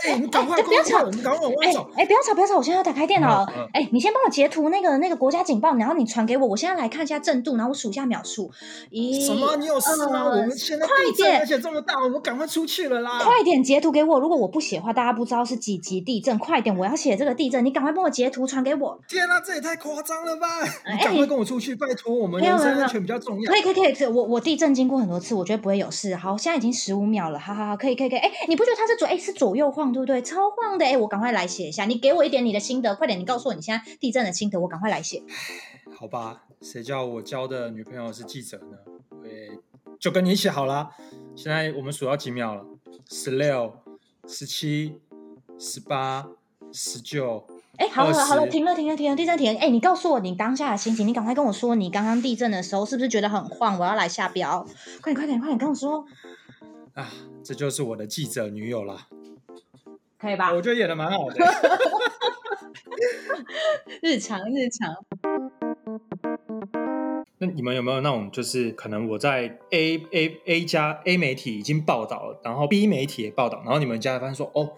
[0.04, 1.08] 哎，你赶快不要吵！
[1.08, 1.88] 你赶快往外走！
[1.96, 2.56] 哎，不要吵，不要吵！
[2.56, 3.46] 我现在要打开电脑。
[3.72, 6.46] 哎，你先帮我截图那个那个国家警报，然后你传给我。
[6.46, 8.50] 我现在来看一下震度，然后我数一下秒数。
[8.90, 9.24] 咦？
[9.24, 9.56] 什么？
[9.56, 10.24] 你有事吗？
[10.26, 13.18] 我们现在快点，而且这么大，我们赶快出去了啦！
[13.22, 14.20] 快点截图给我！
[14.20, 16.38] 如果我不写的话，大家不知道是几级地震。
[16.38, 19.00] 快点，我要写这个地震，你赶快帮我截图传给我。
[19.08, 20.46] 天哪，这也太夸张了吧！
[20.92, 23.50] 你赶快跟我出去，拜托，我们人身安全比较重要。
[23.50, 26.14] 可以可以可以，我我地震经过很多次，我觉得不会有事。
[26.16, 27.06] 好，好现在已经十五。
[27.06, 30.20] 秒了，好好好，可以可以可以，哎，你不觉得它是左哎是左右晃，对不对？
[30.20, 35.22] 超晃的，哎，我赶快来写一下，你给我一点你的心得，快点，你告诉我你现在地震的心得，我赶快来写。
[35.94, 38.76] 好吧，谁叫我交的女朋友是记者呢？
[39.22, 39.56] 会
[40.00, 40.90] 就跟你一起好了。
[41.36, 42.66] 现在我们数到几秒了？
[43.08, 43.72] 十六、
[44.26, 44.98] 十七、
[45.56, 46.26] 十八、
[46.72, 47.46] 十九。
[47.78, 49.56] 哎，好了好了，停了停了停了，地震停！
[49.58, 53.78] 哎，你告诉我你当下的心情，你赶快跟我说，你刚刚地震的时候是不是觉得很晃？
[53.78, 54.66] 我要来下标，
[55.02, 56.06] 快点快点快点跟我说。
[56.94, 57.10] 啊，
[57.44, 59.08] 这就是我的记者女友了，
[60.18, 60.52] 可以吧？
[60.54, 61.36] 我觉得演的蛮好的，
[64.00, 64.96] 日常日常。
[67.38, 74.72] 那你们有没有那种，就是可能我在 A A A 加 A 媒体已经报道了，然后 B 媒体也报道，然后你们家发现说，哦。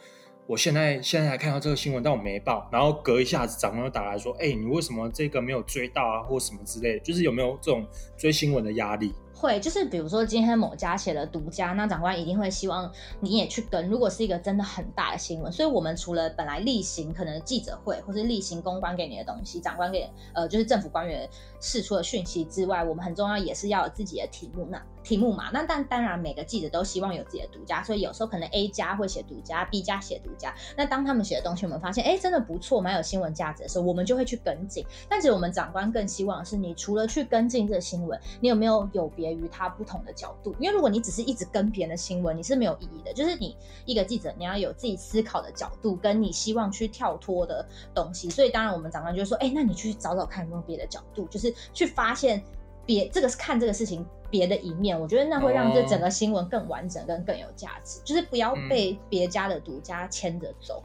[0.48, 2.66] 我现在现在才看到这个新闻，但我没报。
[2.72, 6.98] 然后隔一下子，长官又打来说：“哎，你为什么这个没有追到啊，或什么之类？
[7.00, 13.88] 就是有没有这种追新闻的压力？”会，就是比如说今天某家写了独家，那长官一定会希望你也去跟。
[13.88, 21.28] 如果是一个真的很大的新闻，所以我们除了本来例行可能记者会或是例行公关给你的东西，长官给呃就是政府官员
[21.60, 24.82] 释出的讯息之外，我们很重要也是要有自己的题目那。
[25.04, 30.54] 题目嘛，那但当然每个记者都希望有自己的独家，所以有时候可能 A 家会写独家，B 家写独家。
[30.76, 34.84] 那当他们写的东西我们发现，哎，真的不错，蛮有新闻价值的时候，我们就会去跟进。
[35.08, 40.54] 但其实我们长官更希望是，你除了去跟进这个新闻，你有没有有别于他不同的角度？
[40.58, 43.12] 因为如果你只是一直跟别人的新闻，你是没有意义的。
[43.12, 48.28] 就是你一个记者，你要有自己思考的角度，跟你希望去跳脱的东西。
[48.30, 52.42] 所以当然我们长官就说，哎，那你去找找看有没有别的角度，就是去发现。
[52.86, 58.00] 别这个是看这个事情别的一面，我觉得那会让这整个新闻更完整跟更有价值。
[58.02, 60.82] 就是不要被别家的独家牵着走，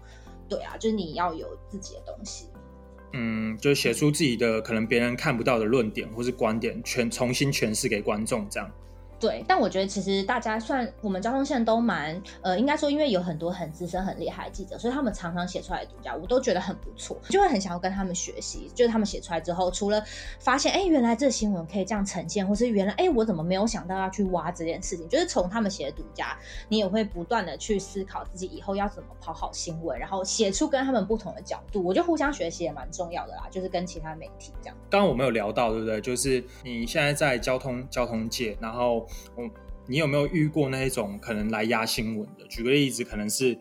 [0.50, 2.50] 对啊，就是你要有自己的东西。
[3.13, 8.69] 嗯，就写出自己的可能别人看不到的论点或是观点，全重新诠释给观众这样。
[9.24, 18.70] 对，但我觉得其实大家算我们交通线都蛮呃，应该说因为有很多很资深、很厉害的记者，所以他们常常写出来的独家，我都觉得很不错，就会很想要跟他们学习。
[18.76, 20.04] 就是他们写出来之后，除了
[20.40, 25.08] 发现哎，原来这新闻可以这样呈现，或是原来哎，我怎么没有想到要去挖这件事情？
[25.08, 31.82] 就是从他们写的独家，你也会不断的去思考自己以后要怎么跑好新闻，然后写出跟他们不同的角度。
[31.82, 34.76] 我觉得互相学习也蛮重要的啦，就是跟其他媒体这样。
[34.90, 36.02] 刚刚我们有聊到，对不对？
[36.02, 39.08] 就是你现在在交通交通界，然后。
[39.38, 39.49] 嗯，
[39.88, 42.45] 你有没有遇过那一种可能来压新闻的？
[42.47, 43.58] 举个例子，可能是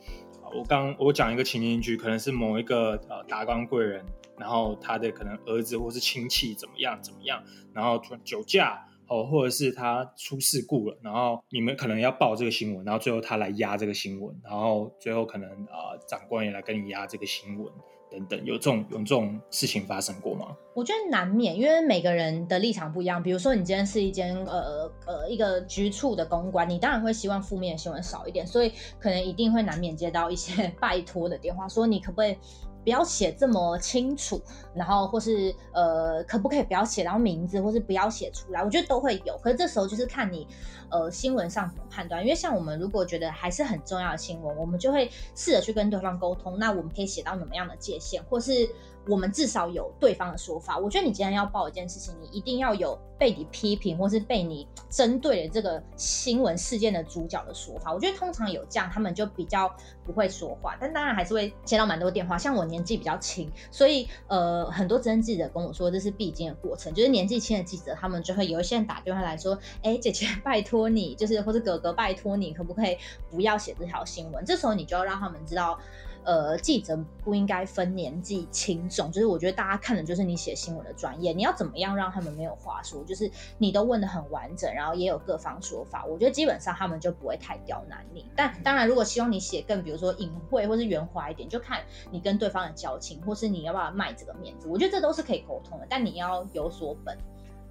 [0.54, 4.04] 我刚我讲一个情景剧，可能是某一个呃达官贵人，
[4.38, 17.72] 然后他的可能儿子或是亲戚怎么样怎么样，然后酒驾哦，或者是他出事故了，然后你们可能要报这个新闻，然后最后他来压这个新闻，然后最后可能呃长官也来跟你压这个新闻。
[18.10, 20.54] 等等，有这种有这种事情发生过吗？
[20.74, 23.22] 我觉得难免，因为每个人的立场不一样。
[23.22, 32.35] 比如说，你今天是一间呃呃一个局处的公关，你当然会希望负面新闻少一点，所以可能一定会难免接到一些 拜托的电话，说你可不可以
[32.82, 34.40] 不要写这么清楚，
[34.74, 38.64] 然后或是呃，可不可以不要写到名字，或是不要写出来？
[38.64, 39.37] 我觉得都会有。
[39.42, 40.48] 可是这时候就是看你
[40.90, 42.22] 呃新闻上怎么判断。
[42.22, 46.58] 因为像我们如果觉得还是很重要的新闻，我们就会试着去跟对方沟通。
[46.58, 48.68] 那我们可以写到怎么样的界限，或是
[49.08, 50.78] 我们至少有对方的说法。
[50.78, 57.92] 我觉得你今天要报一件事情，你一定要有被你批评或是被你针对的这个新闻事件的主角的说法。
[57.92, 60.76] 我觉得通常有这样，他们就比较不会说话。
[60.80, 62.38] 但当然还是会接到蛮多电话。
[62.38, 66.92] 像我年纪比较轻，所以呃，很多真记者跟我说这是必经的过程。
[66.94, 72.96] 就是年纪轻的记者，他们就会有一些人打电话来说：“哎，姐姐，拜托你，就是或者哥哥，拜托你，可不可以
[73.30, 75.78] 不要写这条新闻？”这时候你就要让他们知道。
[76.24, 88.24] 呃，记者不应该分年纪轻重，就是我觉得大家看的就是你写新闻的专业，你要怎么样让他们没有话说，就是你都问的很完整，然后也有各方说法，我觉得基本上他们就不会太刁难你。
[88.37, 97.16] 但当然，如果希望你写更，比如说隐晦或是圆滑一点，就看你跟对方的交情，或是你要不要卖这个面子，我觉得这都是可以沟通的，但你要有所本。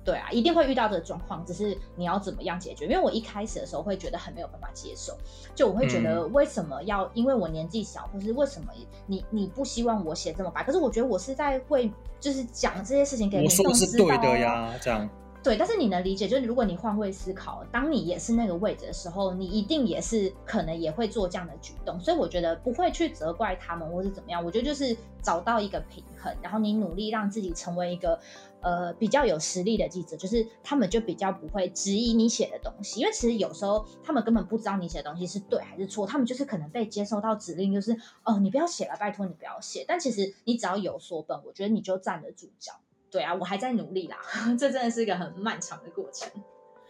[0.04, 2.86] 对啊，一定会遇到这个状况，只是你要怎么样解决？
[2.86, 5.16] 因为我一开始的时候会觉得很没有办法接受，
[5.54, 8.68] 就我会觉得为什么要因为我年纪小，或是为什么
[9.06, 10.64] 你你不希望我写这么白？
[10.64, 13.70] 可是我觉得我是在会就是讲这些事情给民众知道。
[13.70, 15.08] 我说是对的呀，这样。
[15.44, 24.46] 对，但是你能理解，就是如果你换位思考，当你也是那个位置的时候，你一定也是可能也会做这样的举动，所以我觉得不会去责怪他们或是怎么样。
[24.46, 28.20] 我觉得就是找到一个平衡，然后你努力让自己成为一个
[28.62, 39.84] 呃比较有实力的记者，就是他们就比较不会质疑你写的东西，因为其实有时候他们根本不知道你写的东西是对还是错，他们就是可能被接收到指令，就是哦你不要写了，拜托你不要写。
[39.88, 42.74] 但其实你只要有所本，我觉得你就站得住脚。
[43.12, 44.18] 对啊，我还在努力啦，
[44.58, 46.32] 这真的是一个很漫长的过程。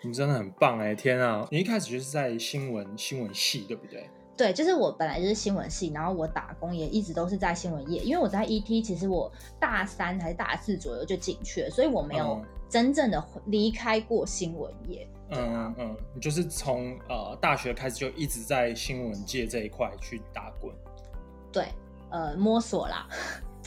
[0.03, 1.47] 你真的很棒哎，天啊！
[1.51, 4.09] 你一开始就是在新闻新闻系，对不对？
[4.35, 15.07] 对，就是我本来就是新闻系，然后我打工也一直都是在新闻业，因为我在 ET，其实我大三还是大四左右就进去了，所以我没有真正的离开过新闻业。
[15.29, 20.73] 嗯嗯，你就是从呃大学开始就一直在新闻界这一块去打滚。
[21.51, 21.67] 对，
[22.09, 23.07] 呃，摸索啦。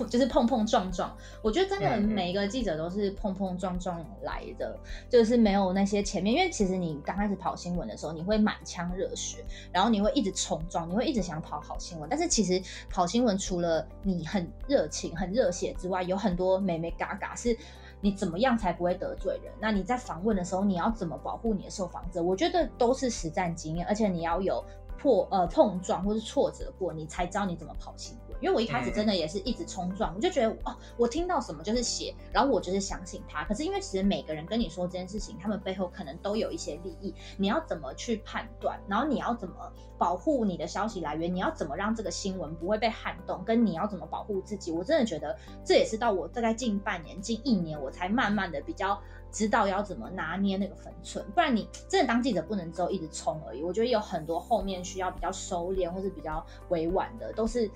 [0.09, 4.77] 就是碰碰撞撞，我觉得真的每一个记者都是碰碰撞撞来的，
[5.09, 12.09] 就是没有那些前面，因为其实你刚开始跑新闻的时候，你会满腔热血，然后你会一直冲撞，你会一直想跑好新闻。
[12.11, 17.57] 但是其实跑新闻除了你很热情、很热血之外，有很多美美嘎嘎是
[18.01, 19.53] 你怎么样才不会得罪人？
[19.61, 22.23] 那你在访问的时候，你要怎么保护你的受访者？
[22.23, 24.65] 我觉得都是实战经验，而且你要有
[24.99, 28.24] 破呃碰撞或是挫折过，你才知道你怎么跑新闻。
[28.45, 33.43] 因为我一开始真的也是一直冲撞，我就觉得哦，我听到什么就是写，然后我就是相信他。
[33.45, 38.79] 可是因为其实每个人跟你说这件事情，他们背后可能都有一些利益，你要怎么去判断？
[38.87, 41.35] 然后你要怎么保护你的消息来源？
[41.35, 43.43] 你要怎么让这个新闻不会被撼动？
[43.47, 44.71] 跟你要怎么保护自己？
[44.71, 49.01] 我真的觉得这也是到我大概近半年、近一年，我才慢慢的比较
[49.33, 51.25] 知道要怎么拿捏那个分寸。
[51.35, 53.63] 不然你真的当记者不能只有一直冲而已。
[53.63, 57.71] 我觉得有很多后面需要比较收敛或是比较委婉的，都是。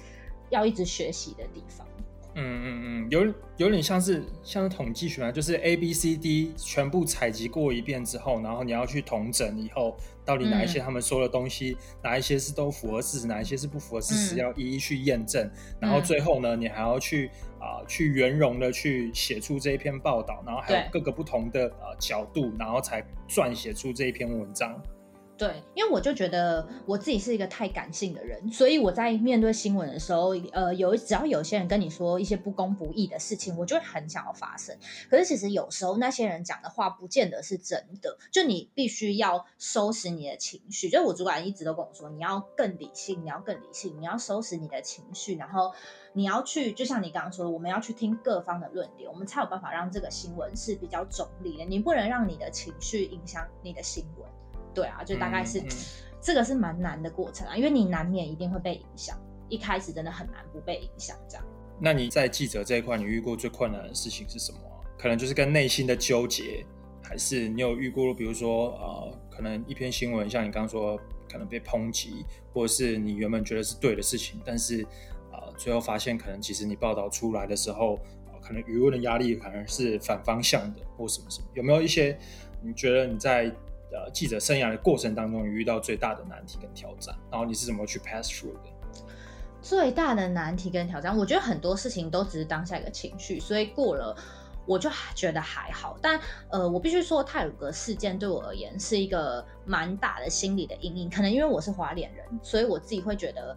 [0.50, 1.86] 要一直学习的地方，
[2.34, 24.80] 嗯嗯嗯，有有点像是像是统计学啊，就是 A B C D 全部采集过一遍之后，然后你要去统整以后，到底哪一些他们说的东西，哪一些是都符合事实，哪一些是不符合事实，要一一去验证，然后最后呢，你还要去啊去圆融的去写出这一篇报道，然后还有各个不同的呃角度，然后才撰写出这一篇文章。
[25.38, 34.76] 对，因为我就觉得我自己是一个太感性的人，所以我在面对新闻的时候，呃，有只要有些人跟你说一些不公不义的事情，我就会很想要发生。
[35.08, 40.88] 可是其实有时候那些人讲的话不见得是真的，就你必须要收拾你的情绪。
[40.88, 45.72] 就我主管一直都跟我说，你要更理性，你要更理性，你要收拾你的情绪，然后
[46.14, 51.64] 你要去，就像你刚刚说的，我们要去听各方的论点，我们才有办法让这个新闻是比较中立的。
[51.64, 54.28] 你不能让你的情绪影响你的新闻。
[54.78, 55.60] 对啊，就大概是
[56.20, 61.44] 这个是蛮难的过程啊，因为你难免一定会被影响，一开始真的很难不被影响这样。
[61.80, 64.58] 那你在记者这一块，你遇过最困难的事情是什么？
[64.96, 66.64] 可能就是跟内心的纠结，
[67.02, 70.96] 还是你有遇过，比如说呃，可能一篇新闻，像你刚刚说，
[71.30, 74.84] 可能被抨击，或者是你原本觉得是对的事情，但是
[75.32, 77.98] 呃，最后发现可能其实你报道出来的时候，
[78.42, 82.18] 可能舆论的压力可能是反方向的，或什么什么，有没有一些
[82.60, 83.52] 你觉得你在？
[83.90, 88.68] 呃，记者生涯的过程当中，你遇到最大的难题跟挑战，然后你是怎么去 pass through 的？
[89.60, 94.16] 最大的难题跟挑战，我觉得很多事情都只是当下一个情绪，所以过了
[94.66, 95.96] 我就觉得还好。
[96.00, 96.20] 但
[96.50, 101.10] 呃，我必须说，泰鲁格事件对我而言是一个蛮大的心理的阴影。
[101.10, 103.56] 可能因为我是华脸人，所以我自己会觉得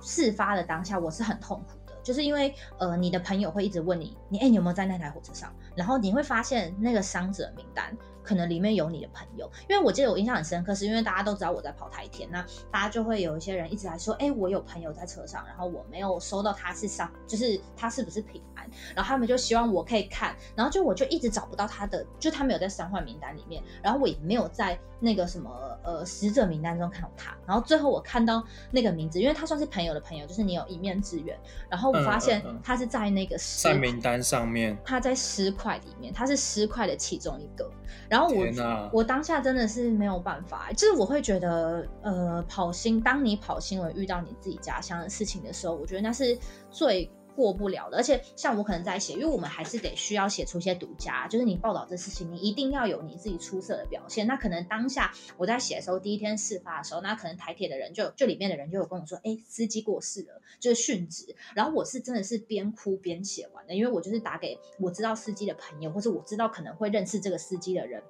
[0.00, 1.92] 事发的当下我是很痛苦的。
[2.02, 5.54] 就是因为呃，你的朋友会一直问你，你哎，你有没有在那台火车上？
[5.74, 7.96] 然后你会发现那个伤者名单。
[8.26, 37.70] 可能里面有你的朋友，因为我记得我印象很深刻，是因为大家都知道我在跑台田，那大家就会有一些人一直来说，哎，我有朋友在车上，然后我没有收到他是上，就是他是不是平安，然后他们就希望我可以看，然后就我就一直找不到他的，就他没有在伤患名单里面，然后我也没有在那个什么呃死者名单中看到他，然后最后我看到那个名字，因为他算是朋友的朋友，就是你有一面之缘，然后我发现他是在那个在名单上面，他在尸块里面，他是尸块的其中一个。
[38.08, 46.38] 然后我我当下真的是没有办法，就是我会觉得，呃，跑新，当你跑新闻遇到你自己家乡的事情的时候，我觉得那是
[46.70, 47.98] 最过不了的。
[47.98, 54.26] 而且像我可能在写，因为我们还是得需要写出一些独家，就是你报道这事情，你一定要有你自己出色的表现。
[54.26, 61.36] 那可能当下我在写的时候，第一天事发的时候，那可能台铁的人就就里面的人就有跟我说，哎，司机过世了，就是殉职。
[61.54, 68.02] 然后我是真的是边哭边写完的，因为我就是打给我知道司机的朋友，或者我知道可能会认识这个司机的人。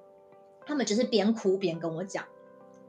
[0.65, 2.25] 他们就是边哭边跟我讲，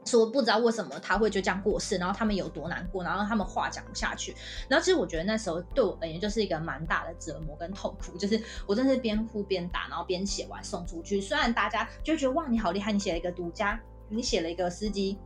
[0.05, 4.35] 说不知道为什么他会就这样过世，然后他们有多难过，然后他们话讲不下去。
[4.67, 11.21] 然后其实我觉得那时候对我而言就是一个蛮大的折磨跟痛苦，就是我真是边哭边打，然后边写完送出去。
[11.21, 15.17] 虽然大家就觉得哇你好厉害，你写了一个独家，你写了一个司机。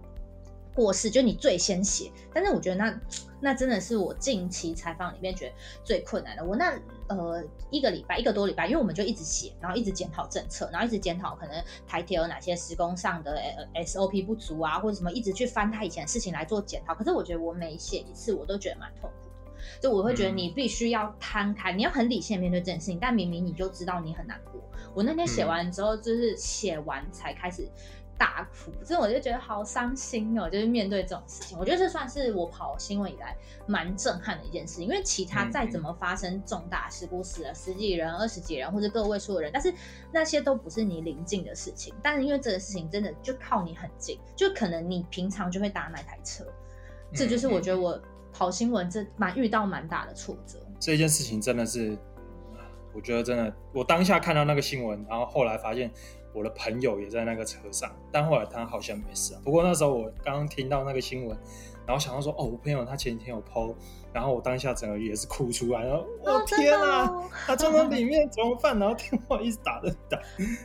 [0.75, 2.99] 过世就你最先写，但是我觉得那
[3.39, 5.53] 那真的是我近期采访里面觉得
[5.83, 6.43] 最困难的。
[6.43, 6.73] 我那
[7.17, 13.41] 呃一个礼拜一个多礼拜，因为我们就一直写，然后一直检讨政策，然后一直检讨可能台铁有哪些施工上的
[13.85, 16.93] SOP 不足啊，或者什么，一直去翻他以前的事情来做检讨。
[16.93, 19.53] 可是我觉得我每写一次，我都觉得蛮痛苦的。
[19.81, 24.61] 就我会觉得你必须要摊开，你要很理性面对这件事情，但明明你就知道你很难过。
[24.93, 27.67] 我那天写完之后，就是写完才开始。
[28.17, 30.49] 大哭，所以我就觉得好伤心哦。
[30.49, 33.35] 就是面对这种事情，我觉得这算是我跑新闻以来
[33.65, 34.81] 蛮震撼的一件事。
[34.81, 39.73] 因为其他再怎么发生重大事故，死了十几人、二十几人或者个位数的人，但是
[40.11, 41.93] 那些都不是你临近的事情。
[42.01, 46.45] 但是因为这个事情真的就靠你很近，就可能你平常就会搭那台车。
[47.13, 48.01] 这就是我觉得我
[48.31, 50.57] 跑新闻这蛮遇到蛮大的挫折。
[50.79, 51.97] 这件事情真的是，
[52.93, 55.91] 我觉得真的，我当下看到那个新闻，然后后来发现。
[56.35, 59.41] 我的朋友也在那个车上，但后来他好像没事啊。
[59.43, 61.37] 不过那时候我刚刚听到那个新闻，
[61.85, 63.75] 然后想到说，哦，我朋友他前几天有 PO，
[64.11, 68.79] 然后我当下整个也是哭出来，然后我天啊，他坐在里面怎么办？
[68.79, 70.19] 然后电话一直打的打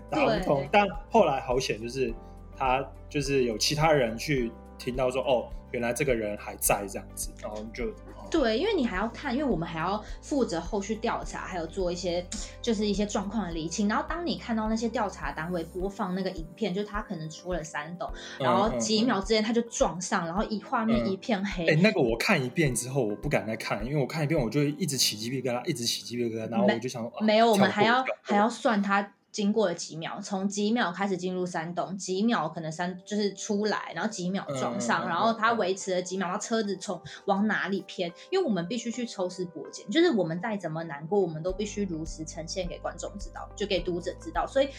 [0.09, 2.15] 打不通，但后来好险，就是
[2.57, 7.93] 他就是有其他人去听到说，哦，原来这个人还在这样子，然后就。
[8.31, 12.25] 对，因为你还要看，因为我们还要负责后续调查，还有做一些
[12.61, 13.89] 就是一些状况的厘清。
[13.89, 21.67] 然后当你看到那些调查单位播放那个影片，就是他可能出了山洞，然后几秒之间他就撞上，然后一画面一片黑。
[21.67, 29.15] 哎，那个我看一遍之后，我不敢再看，因为我看一遍我就一直起鸡皮疙瘩，一直起鸡皮疙瘩，然后我就想，没有，我们还要还要算他。
[29.31, 38.11] 经过了几秒，从几秒开始进入山洞，几秒可能山就是出来，然后几秒撞上，然后它维持了几秒，然后车子从往哪里偏？
[38.31, 44.47] 因为我们必须去抽丝剥茧，就是我们再怎么难过，我们都必须如实呈现给观众知道，就给读者知道。
[44.47, 44.71] 所以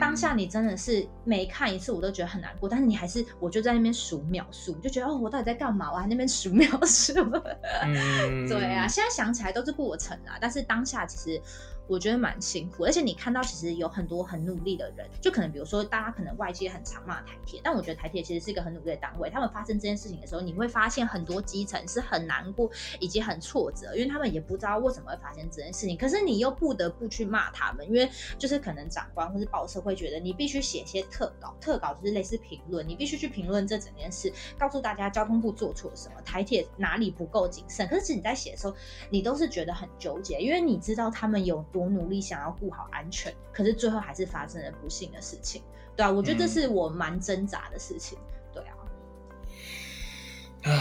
[0.00, 5.92] 当下你真的是每看一次，我都觉得很难过，但是你还是我就在那边数秒数，就觉得哦，我到底在干嘛？
[5.92, 7.12] 我还那边数秒数。
[8.48, 11.40] 对啊，现在想起来都是过程啊，但是当下其实。
[11.88, 19.30] 我觉得蛮辛苦，而且你看到其实有很多很努力的人，就可能比如说大家可能外界很常骂台铁，但我觉得台铁其实是一个很努力的单位。
[19.30, 22.70] 他们发生这件事情的时候，你会发现很多基层是很难过
[23.00, 25.96] 以及很挫折，因为他们也不知道为什么会发生这件事情。
[25.96, 28.06] 可是你又不得不去骂他们，因为
[28.38, 37.88] 就是可能长官或是报社会觉得你必须写些特稿，特稿就是类似评论，你必须去评论这整件事，告诉大家交通部做错了什么，台铁哪里不够谨慎。
[37.88, 38.76] 可是你在写的时候，
[39.08, 41.64] 你都是觉得很纠结，因为你知道他们有。
[41.86, 45.62] 努力想要顾好安全，可是最后还是发生了不幸的事情，
[45.94, 48.18] 对啊，我觉得这是我蛮挣扎的事情，
[48.52, 48.74] 对啊。
[50.64, 50.72] 啊，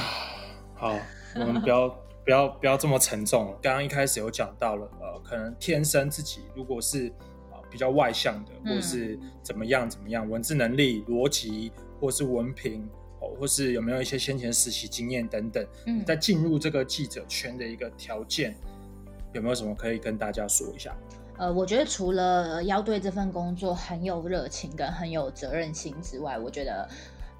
[0.75, 0.99] 好，
[1.35, 1.89] 我们不要
[2.23, 3.59] 不要不要这么沉重了。
[3.61, 7.07] 刚刚一开始有讲到了，呃，可能天生自己如果是
[7.51, 12.89] 啊比较外向的，或是怎么样怎么样，文字能力、逻辑，或是文凭，
[13.19, 18.55] 哦，或是有没有一些先前实习经验等等，嗯，在进入这个记者圈的一个条件。
[19.37, 20.95] 有没有什么可以跟大家说一下？
[21.37, 26.89] 呃，我觉得除了要对这份工作很有热情跟很有责任心之外，我觉得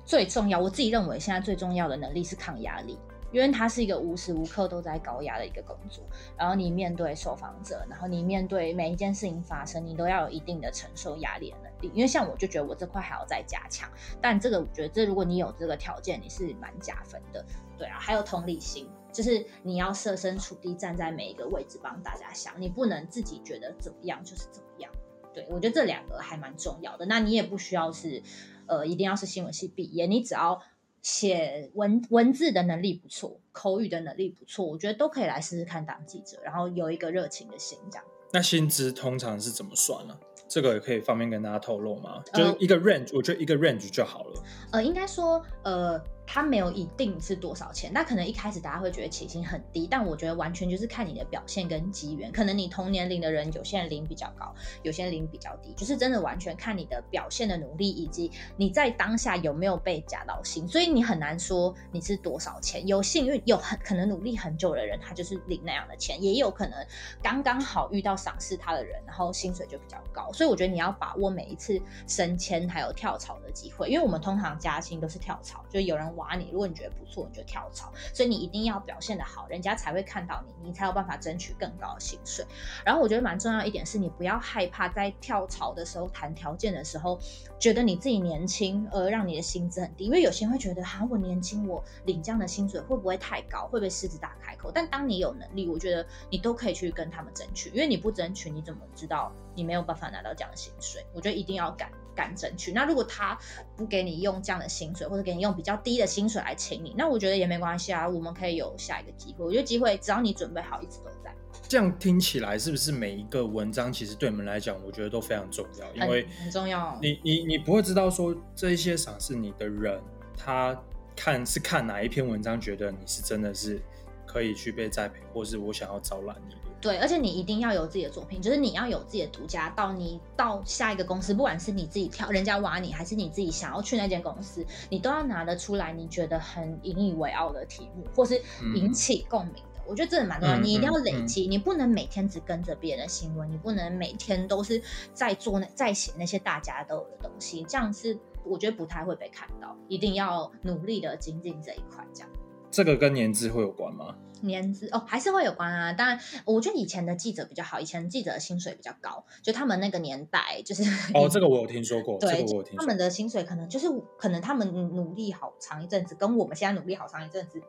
[0.06, 2.96] 最重要，我自己认为现在最重要的能力是抗压力，
[3.32, 6.04] 因为它是一个无时无刻都在高压的一个工作。
[6.38, 11.92] 然后你面对受访者，然后你面对每一件事情发生，你都要有一定的承受压力的能力。
[11.96, 13.90] 因为像我就觉得我这块还要再加强，
[14.22, 17.44] 但这个我觉得这如果你有这个条件，你是蛮加分的。
[17.80, 18.88] 对啊，还有同理心。
[19.18, 24.92] 就是你要设身处地站在每一个位置帮大家想，你不能自己觉得怎么样就是怎么样。
[25.34, 27.06] 对我觉得这两个还蛮重要的。
[27.08, 28.22] 那你也不需要是
[28.68, 30.62] 呃一定要是新闻系毕业，你只要
[31.02, 38.06] 写文文字的能力不错，口语的能力不错，我觉得都可以来试试看当记者，然后有一个热情的心这样。
[38.32, 40.16] 那薪资通常是怎么算呢？
[40.48, 42.24] 这个也可以方便跟大家透露吗？
[42.32, 44.44] 就是一个 range，我觉得一个 range 就好了。
[44.74, 46.00] 呃，应该说，呃。
[46.30, 52.30] 它没有一定是多少钱，那可能一开始大家会觉得起薪很低，但我觉得完全就是看你的表现跟机缘。
[52.34, 54.54] 可能你同年龄的人，有些人领比较高，
[54.84, 60.68] 有些人领比较低，就是真的完全看你的表现的努力，以及你在当下有没有被加到薪。
[60.68, 62.86] 所以你很难说你是多少钱。
[62.86, 66.86] 有幸运有很可能努力很久的人，他就是领那样的钱，也有可能
[67.24, 70.30] 刚刚好遇到赏识他的人，然后薪水就比较高。
[70.34, 76.17] 所以我觉得你要把握每一次升迁还有跳槽的机会，因为我们通常加薪都是跳槽，就有人。
[76.18, 77.94] 挖你，如果你觉得不错，你就跳槽。
[78.14, 82.46] 所以你一定要表现的好，人家才会看到你，你才有办法争取更高的薪水。
[82.86, 87.18] 然后我觉得蛮重要一点是，你不要害怕在跳槽的时候谈条件的时候，
[87.58, 90.06] 觉得你自己年轻而让你的薪资很低。
[90.06, 93.68] 因为有些人会觉得，哈，我年轻，我领这样的薪水会不会太高？
[93.68, 94.72] 会不会狮子大开口？
[94.74, 97.70] 但当你有能力，我觉得你都可以去跟他们争取。
[97.70, 101.06] 因为你不争取，你怎么知道你没有办法拿到这样的薪水？
[101.14, 101.92] 我觉得一定要敢。
[102.18, 102.72] 敢争取。
[102.72, 103.38] 那如果他
[103.78, 108.10] 不给你用这样的薪水，或者给你用比较低的薪水来请你，那我觉得也没关系啊。
[108.10, 109.46] 我们可以有下一个机会。
[109.46, 111.34] 我觉得机会只要你准备好，一直都在。
[111.68, 115.94] 这样听起来是不是每一个文章其实对你们来讲，我觉得都非常重要？
[115.94, 116.98] 因为很重要。
[117.02, 120.02] 你你你不会知道说这一些赏识你的人，
[120.36, 120.76] 他
[121.16, 123.82] 看是看哪一篇文章，觉得你是真的是
[124.28, 126.56] 可以去被栽培，或是我想要招揽你。
[126.80, 129.68] 对，而且你一定要有自己的作品，就是你要有自己的独家。
[129.72, 138.40] 到你到下一个公司，不管是你自己挑人家挖你，还是你自己想要去那间公司，你都要拿得出来你觉得很引以为傲的题目，或是
[138.76, 139.82] 引起共鸣的。
[139.88, 144.80] 我觉得这蛮重要，你一定要累积，你不能每天只跟着别人的新闻，你不能每天都是
[145.14, 149.76] 在做那在写那些大家都有的东西，这样是我觉得不太会被看到。
[149.88, 152.30] 一定要努力的精进这一块，这样。
[152.70, 154.16] 这个跟年资会有关吗？
[154.42, 155.92] 年资哦，还是会有关啊。
[155.94, 160.84] 当然，我觉得以前的记者比较好，以前记者的薪水比较高，就他们那个年代就是
[161.16, 167.60] 哦，这个我有听说过，对，我有听他们的薪水可能就是可能他们努力好长一阵子，跟我们现在努力好长一阵子，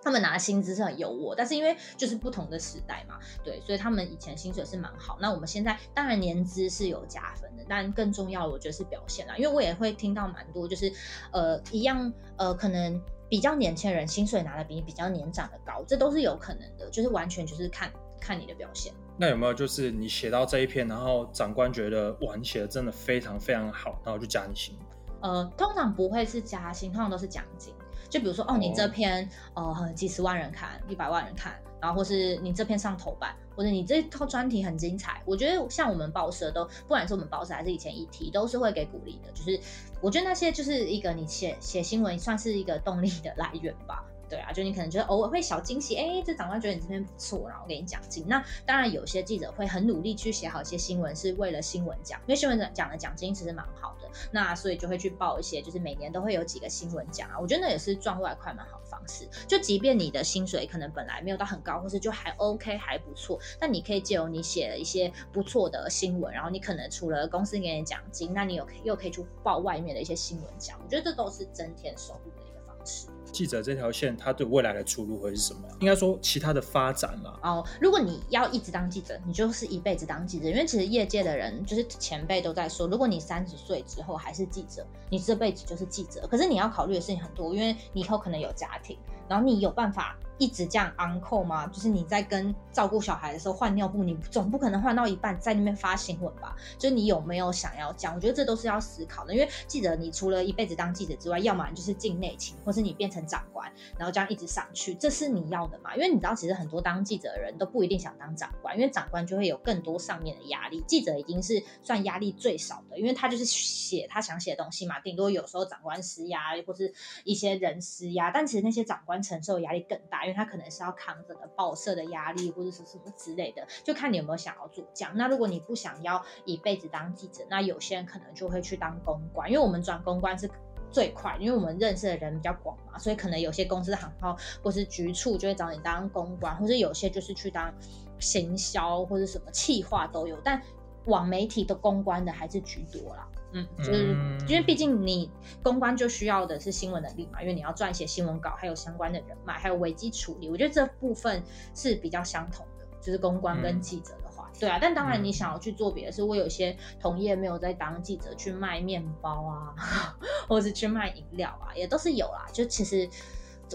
[0.00, 5.18] 他们拿的薪资是很优渥，但是因为就是不同的时代嘛，对，所以他们以前薪水是蛮好。
[5.20, 10.92] 那我们现在当然年资是有加分的，但更重要的我觉得是表现啦，因为我也会听到蛮多，就是
[11.32, 13.02] 呃一样呃可能。
[13.28, 18.92] 比较年轻人薪水拿的比你比较年长的高，这都是有可能的，就是完全就是看看你的表现。
[19.16, 24.76] 那有没有就是你写到这一篇，然后长官觉得哇你写的真的非常非常好，然后就加你薪？
[25.20, 27.74] 呃，通常不会是加薪，通常都是奖金。
[28.08, 31.60] 就比如说哦，你这篇呃几十万人看，一百万人看。
[31.80, 39.32] 然后或是你这篇上头版，或者你这套专题很精彩，我觉得像我们报社都，不管是我们报社还是以前议题，都是会给鼓励的。
[39.34, 39.58] 就是
[40.00, 44.04] 我觉得那些就是一个你写写新闻算是一个动力的来源吧。
[44.28, 48.24] 对啊，就你可能觉得偶尔会小惊喜，哎，这长官觉得你这边不错，然后给你奖金。
[48.28, 54.08] 那当然有些记者会很努力去写好一些新闻，是为了新闻奖，因为新闻奖的奖金其实蛮好的。
[54.32, 57.38] 那所以就会去报一些，就是每年都会有几个新闻奖啊。
[57.38, 59.28] 我觉得那也是赚外快蛮好的方式。
[59.46, 70.78] 就即便你的薪水可能本来没有到很高，或是就还 OK 还不错，但你可以借由你写了一些不错的新闻，然后你可能除了公司给你奖金，那你有又可以去报外面的一些新闻奖。
[70.82, 73.08] 我觉得这都是增添收入的一个方式。
[73.32, 75.60] 记者这条线，他对未来的出路会是什么？
[75.80, 77.40] 应该说其他的发展了。
[77.42, 86.26] 哦，如果你要一直当记者，你就是一辈子当记者，因为其实业界的人就是前辈都在说，如果你三十岁之后还是记者，你这辈子就是记者。
[86.30, 88.96] 可是你要考虑的事情很多，因为你以后可能有家庭，
[89.28, 90.16] 然后你有办法。
[90.40, 91.66] 一直这样 uncle 吗？
[91.66, 96.54] 就是你在跟照顾小孩的时候换尿布，你总不可能换到一半在那边发新闻吧？
[96.78, 98.14] 就是你有没有想要讲？
[98.14, 99.34] 我觉得这都是要思考的。
[99.34, 103.68] 因为记者，你除了一辈子当记者之外，要么你就是进内勤，或是你变成长官，
[103.98, 105.96] 然后这样一直上去，这是你要的嘛？
[105.96, 110.84] 因为你知道，其实很多当记者的人都不一定想当长官，因为长官就会有更多上面的压力。
[110.86, 120.24] 记者已经是算压力最少的，因为他就是写他想写的东西嘛，顶多有时候长官施压，或是一些人施压，但其实那些长官承受的压力更大。
[120.24, 125.12] 因为他可能是要扛着的报社的压力，或者是什么之类的，就看你有没有想要做这样。
[125.16, 130.50] 那如果你不想要一辈子当记者，那有些人可能就会去当公关，因为我们转公关是
[130.90, 137.72] 最快，因为我们认识的人比较广嘛，所以可能有些公司行号或是局处就会找你当公关，或者有些就是去当
[138.18, 140.60] 行销或者什么企划都有，但。
[141.04, 143.26] 往媒体的公关的还是居多啦。
[143.52, 145.30] 嗯，就是因为毕竟你
[145.62, 150.48] 公关就需要的是新闻能力嘛，因为你要撰写新闻稿，还有相关的人脉，还有危机处理。
[150.50, 151.42] 我觉得这部分
[151.74, 154.78] 是比较相同的，就是公关跟记者的话，对啊。
[154.80, 159.74] 但当然你想要去做别的事，我有一些同业没有在当记者，去卖面包啊，
[160.46, 162.46] 或者是去卖饮料啊，也都是有啦。
[162.52, 163.08] 就其实。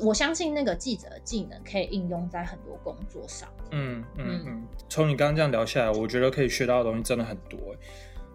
[0.01, 3.47] 我相信那个记者的技能可以应用在很多工作上。
[3.69, 7.59] 嗯嗯嗯，从你刚刚这样聊下来，我觉得可以学到的东西真的很多。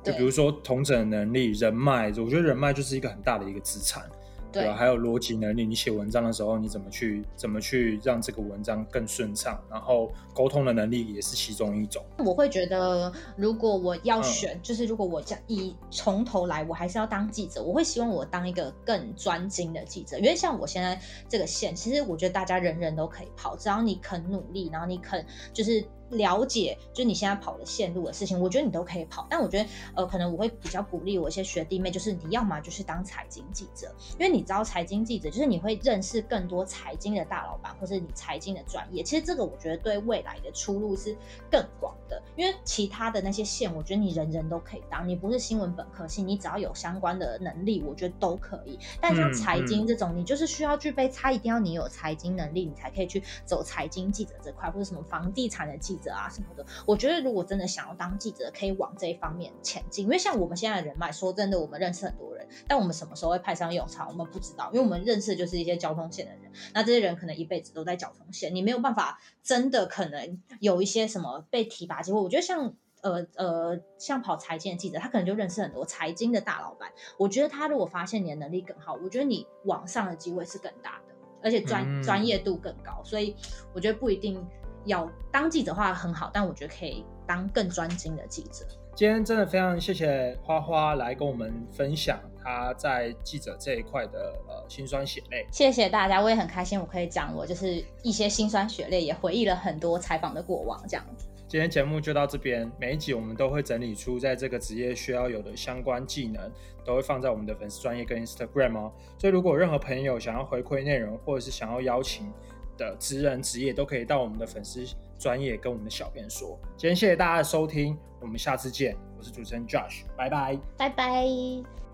[0.02, 4.02] 就比如说同整能力、人脉，我觉得人脉就是一个很大的一个资产。
[4.50, 4.74] 对吧？
[4.74, 9.62] 还有逻辑能力，你写文章的时候，你怎么去怎么去让这个文章更顺畅？
[9.70, 12.02] 然后沟通的能力也是其中一种。
[12.16, 17.62] 我会觉得，如果我要选，就是如果我讲以从头来，我还是要当记者。
[17.62, 25.22] 我会希望我当一个更专精的记者，因为像我现在这个线，其实我觉得大家人人都可以跑，只要你肯努力，然后你肯
[25.52, 25.84] 就是。
[26.10, 29.26] 了解，就是你现在跑的线路的事情，我觉得你都可以跑。
[29.28, 39.02] 但我觉得，呃，可能我会比较鼓励我一些学弟妹，就是你要么就是当财经记者，因为你知道财经记者就是你会认识更多财经的大老板，或是你财经的专业。
[39.02, 41.14] 其实这个我觉得对未来的出路是
[41.50, 45.06] 更广的，因为其他的那些线，我觉得你人人都可以当。
[45.06, 48.78] 你不是新闻本科系，你只要有相关的能力，我觉得都可以。
[49.00, 55.97] 但像财经这种，你就是需要具备，他一定要你有财经能力，你才可以去走财经记者这块，或者什么房地产的记。
[55.98, 60.04] 者啊什么的，我觉得如果真的想要当记者，可以往这一方面前进。
[60.04, 64.70] 因为像我们现在的人脉，说真的，我们认识很多人，但我们什么时候会派上用场，我们不知道。
[64.72, 72.20] 因为我们认识的就是一些交通线的人，那这些人可能一辈子都在交通线，你没有办法真的可能有一些什么被提拔机会。
[72.20, 76.90] 我觉得像呃呃，像跑财经的记者，他可能就认识很多财经的大老板。
[77.16, 83.02] 我觉得他如果发现你的能力更好，我觉得你往上的机会是更大的，而且专专业度更高。
[83.04, 83.36] 所以
[83.72, 84.46] 我觉得不一定。
[84.88, 88.66] 要当记者的话很好，但我觉得可以当更专精的记者。
[88.96, 95.46] 今天真的非常谢谢花花来跟我们分享他在记者这一块的呃辛酸血泪。
[95.52, 101.28] 谢谢大家，我也很开心，我可以讲我就是一些辛酸血泪，也回忆了很多采访的过往这样子。
[101.46, 106.50] 今天节目就到这边，每一集我们都会整理出在这个职业需要有的相关技能，
[106.84, 108.92] 都会放在我们的粉丝专业跟 Instagram 哦。
[109.16, 112.30] 所以如果任何朋友想要回馈内容，或者是想要邀请。
[112.78, 114.82] 的职人职业都可以到我们的粉丝
[115.18, 116.58] 专业跟我们的小编说。
[116.76, 118.96] 今天谢谢大家的收听，我们下次见。
[119.18, 121.87] 我是主持人 Josh，拜拜，拜拜。